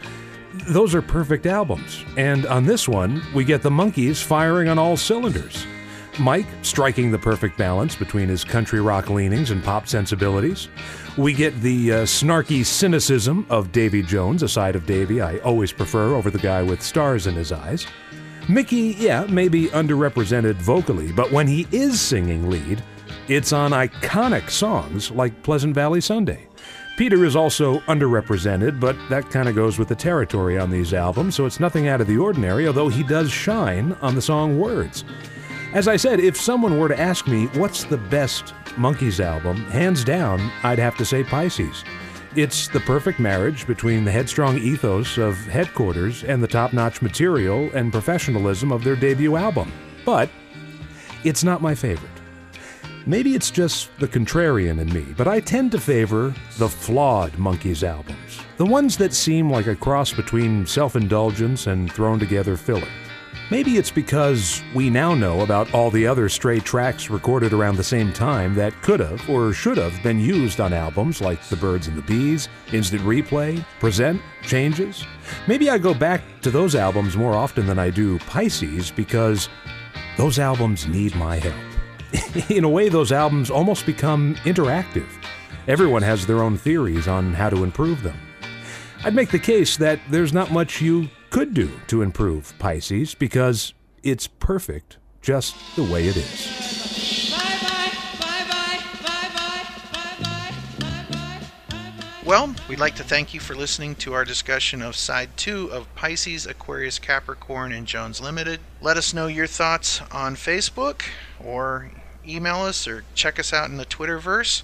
[0.68, 2.06] Those are perfect albums.
[2.16, 5.66] And on this one, we get the Monkees firing on all cylinders.
[6.20, 10.70] Mike striking the perfect balance between his country rock leanings and pop sensibilities.
[11.18, 15.72] We get the uh, snarky cynicism of Davy Jones, a side of Davy I always
[15.72, 17.88] prefer over the guy with stars in his eyes.
[18.48, 22.84] Mickey, yeah, may be underrepresented vocally, but when he is singing lead,
[23.28, 26.48] it's on iconic songs like Pleasant Valley Sunday.
[26.96, 31.34] Peter is also underrepresented, but that kind of goes with the territory on these albums,
[31.34, 35.04] so it's nothing out of the ordinary, although he does shine on the song Words.
[35.74, 40.04] As I said, if someone were to ask me what's the best Monkees album, hands
[40.04, 41.84] down, I'd have to say Pisces.
[42.36, 47.72] It's the perfect marriage between the headstrong ethos of Headquarters and the top notch material
[47.74, 49.72] and professionalism of their debut album.
[50.06, 50.30] But
[51.24, 52.13] it's not my favorite.
[53.06, 57.84] Maybe it's just the contrarian in me, but I tend to favor the flawed Monkees
[57.84, 58.40] albums.
[58.56, 62.88] The ones that seem like a cross between self indulgence and thrown together filler.
[63.52, 67.84] Maybe it's because we now know about all the other stray tracks recorded around the
[67.84, 71.88] same time that could have or should have been used on albums like The Birds
[71.88, 75.06] and the Bees, Instant Replay, Present, Changes.
[75.46, 79.50] Maybe I go back to those albums more often than I do Pisces because
[80.16, 81.73] those albums need my help.
[82.50, 85.08] In a way, those albums almost become interactive.
[85.68, 88.18] Everyone has their own theories on how to improve them.
[89.04, 93.74] I'd make the case that there's not much you could do to improve Pisces because
[94.04, 96.64] it's perfect just the way it is.
[102.26, 105.94] Well, we'd like to thank you for listening to our discussion of Side 2 of
[105.96, 108.62] Pisces, Aquarius, Capricorn, and Jones Limited.
[108.82, 111.02] Let us know your thoughts on Facebook
[111.44, 111.92] or
[112.28, 114.64] email us or check us out in the Twitterverse.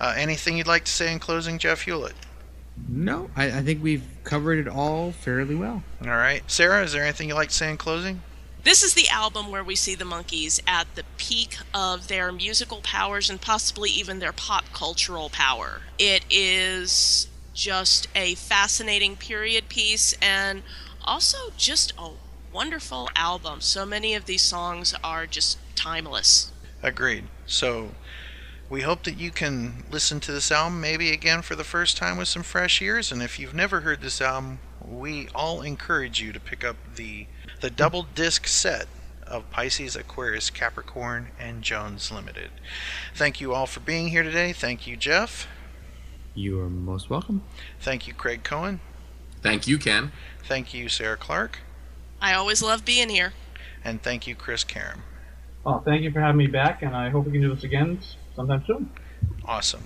[0.00, 2.14] Uh, anything you'd like to say in closing, Jeff Hewlett?
[2.88, 5.82] No, I, I think we've covered it all fairly well.
[6.02, 6.42] All right.
[6.50, 8.22] Sarah, is there anything you'd like to say in closing?
[8.64, 12.80] This is the album where we see the Monkees at the peak of their musical
[12.80, 15.82] powers and possibly even their pop cultural power.
[15.98, 20.62] It is just a fascinating period piece and
[21.04, 22.10] also just a
[22.52, 23.60] wonderful album.
[23.60, 26.52] So many of these songs are just timeless.
[26.82, 27.24] Agreed.
[27.46, 27.92] So
[28.68, 32.16] we hope that you can listen to this album maybe again for the first time
[32.16, 33.12] with some fresh ears.
[33.12, 37.26] And if you've never heard this album, we all encourage you to pick up the
[37.60, 38.86] the double disc set
[39.26, 42.50] of Pisces, Aquarius, Capricorn, and Jones Limited.
[43.14, 44.52] Thank you all for being here today.
[44.52, 45.46] Thank you, Jeff.
[46.34, 47.42] You are most welcome.
[47.80, 48.80] Thank you, Craig Cohen.
[49.42, 50.12] Thank you, Ken.
[50.44, 51.60] Thank you, Sarah Clark.
[52.20, 53.32] I always love being here.
[53.84, 55.02] And thank you, Chris Karam.
[55.64, 58.00] Well, thank you for having me back, and I hope we can do this again
[58.34, 58.90] sometime soon.
[59.44, 59.82] Awesome.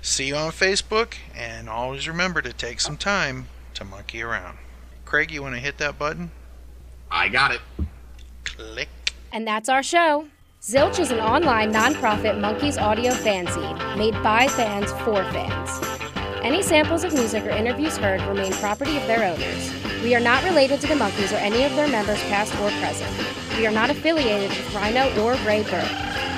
[0.00, 4.58] See you on Facebook, and always remember to take some time to monkey around.
[5.04, 6.30] Craig, you want to hit that button?
[7.10, 7.60] I got it.
[8.44, 8.88] Click.
[9.32, 10.28] And that's our show.
[10.62, 15.98] Zilch is an online nonprofit Monkees audio fanzine made by fans for fans.
[16.42, 19.72] Any samples of music or interviews heard remain property of their owners.
[20.02, 23.47] We are not related to the Monkees or any of their members, past or present.
[23.58, 25.90] We are not affiliated with Rhino or Ray Burke.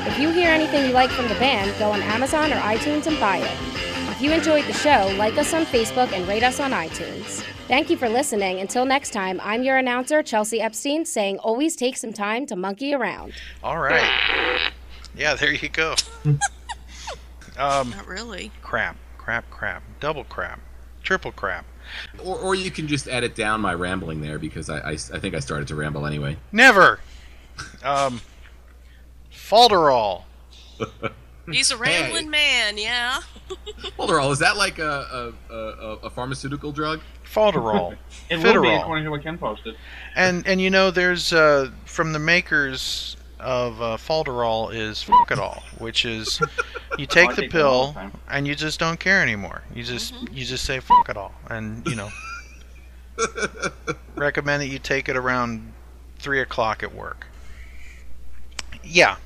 [0.07, 3.21] If you hear anything you like from the band, go on Amazon or iTunes and
[3.21, 4.11] buy it.
[4.11, 7.45] If you enjoyed the show, like us on Facebook and rate us on iTunes.
[7.69, 8.61] Thank you for listening.
[8.61, 12.95] Until next time, I'm your announcer, Chelsea Epstein, saying always take some time to monkey
[12.95, 13.35] around.
[13.63, 14.73] All right.
[15.15, 15.97] Yeah, there you go.
[17.59, 18.51] um, Not really.
[18.63, 20.59] crap, crap, crap, double crap,
[21.03, 21.67] triple crap.
[22.25, 25.35] Or, or you can just edit down my rambling there because I, I, I think
[25.35, 26.39] I started to ramble anyway.
[26.51, 27.01] Never.
[27.83, 28.21] Um,
[29.33, 30.25] Falderall.
[31.51, 33.21] He's a rambling man, yeah.
[33.99, 37.01] Falderall, is that like a, a, a, a pharmaceutical drug?
[37.25, 37.97] Falderall.
[38.31, 38.81] It will be Fitterall.
[38.83, 39.75] according to what Ken posted.
[40.15, 46.05] And and you know, there's uh, from the makers of uh, Falderall is Fuckadol, which
[46.05, 46.41] is
[46.97, 47.97] you take the take the pill
[48.29, 49.63] and you just don't care anymore.
[49.75, 52.09] You just you just say fuck it all, and you know.
[54.15, 55.73] recommend that you take it around
[56.19, 57.27] three o'clock at work.
[58.91, 59.17] Yeah,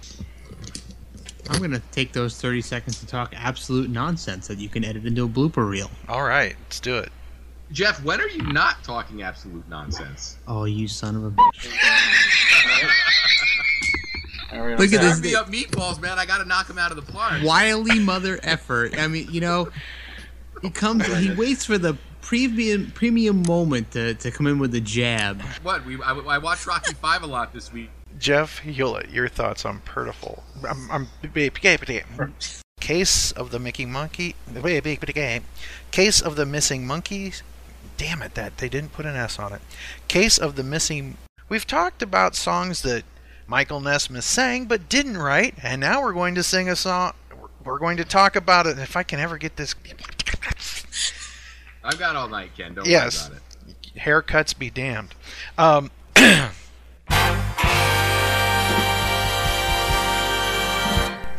[1.49, 5.07] I'm going to take those 30 seconds to talk absolute nonsense that you can edit
[5.07, 5.91] into a blooper reel.
[6.09, 7.11] all right, let's do it.
[7.73, 10.37] Jeff, when are you not talking absolute nonsense?
[10.47, 11.71] Oh, you son of a bitch.
[14.53, 15.33] Look Look at Serve this.
[15.33, 16.19] me up meatballs, man.
[16.19, 17.43] I got to knock him out of the park.
[17.43, 18.97] Wily mother effort.
[18.99, 19.71] I mean, you know,
[20.63, 24.81] he comes, he waits for the premium premium moment to, to come in with the
[24.81, 25.43] jab.
[25.63, 25.85] What?
[25.85, 27.91] We I, I watched Rocky Five a lot this week.
[28.19, 30.45] Jeff Hewlett, your thoughts on Purtiful?
[30.69, 31.09] I'm, I'm,
[32.81, 34.35] Case of the Mickey Monkey.
[35.91, 37.43] Case of the Missing Monkeys.
[37.97, 39.63] Damn it, that they didn't put an S on it.
[40.09, 41.17] Case of the Missing.
[41.49, 43.05] We've talked about songs that
[43.47, 47.13] Michael Nesmith sang but didn't write, and now we're going to sing a song.
[47.65, 48.79] We're going to talk about it.
[48.79, 49.75] If I can ever get this.
[51.83, 52.75] I've got all night, Ken.
[52.75, 53.29] Don't yes.
[53.29, 54.01] worry about it.
[54.01, 55.15] Haircuts be damned.
[55.57, 55.91] Um,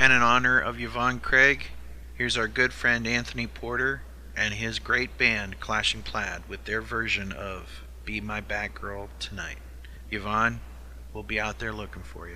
[0.05, 1.65] and in honor of Yvonne Craig,
[2.13, 4.03] here's our good friend Anthony Porter
[4.37, 7.67] and his great band Clashing Plaid with their version of
[8.05, 9.57] Be My Batgirl Tonight.
[10.11, 10.59] Yvonne,
[11.11, 12.35] we'll be out there looking for you.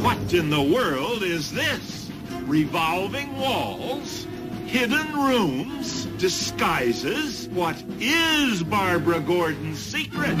[0.00, 2.08] What in the world is this?
[2.44, 4.28] Revolving walls?
[4.66, 6.04] Hidden rooms?
[6.18, 7.48] Disguises?
[7.48, 10.38] What is Barbara Gordon's secret?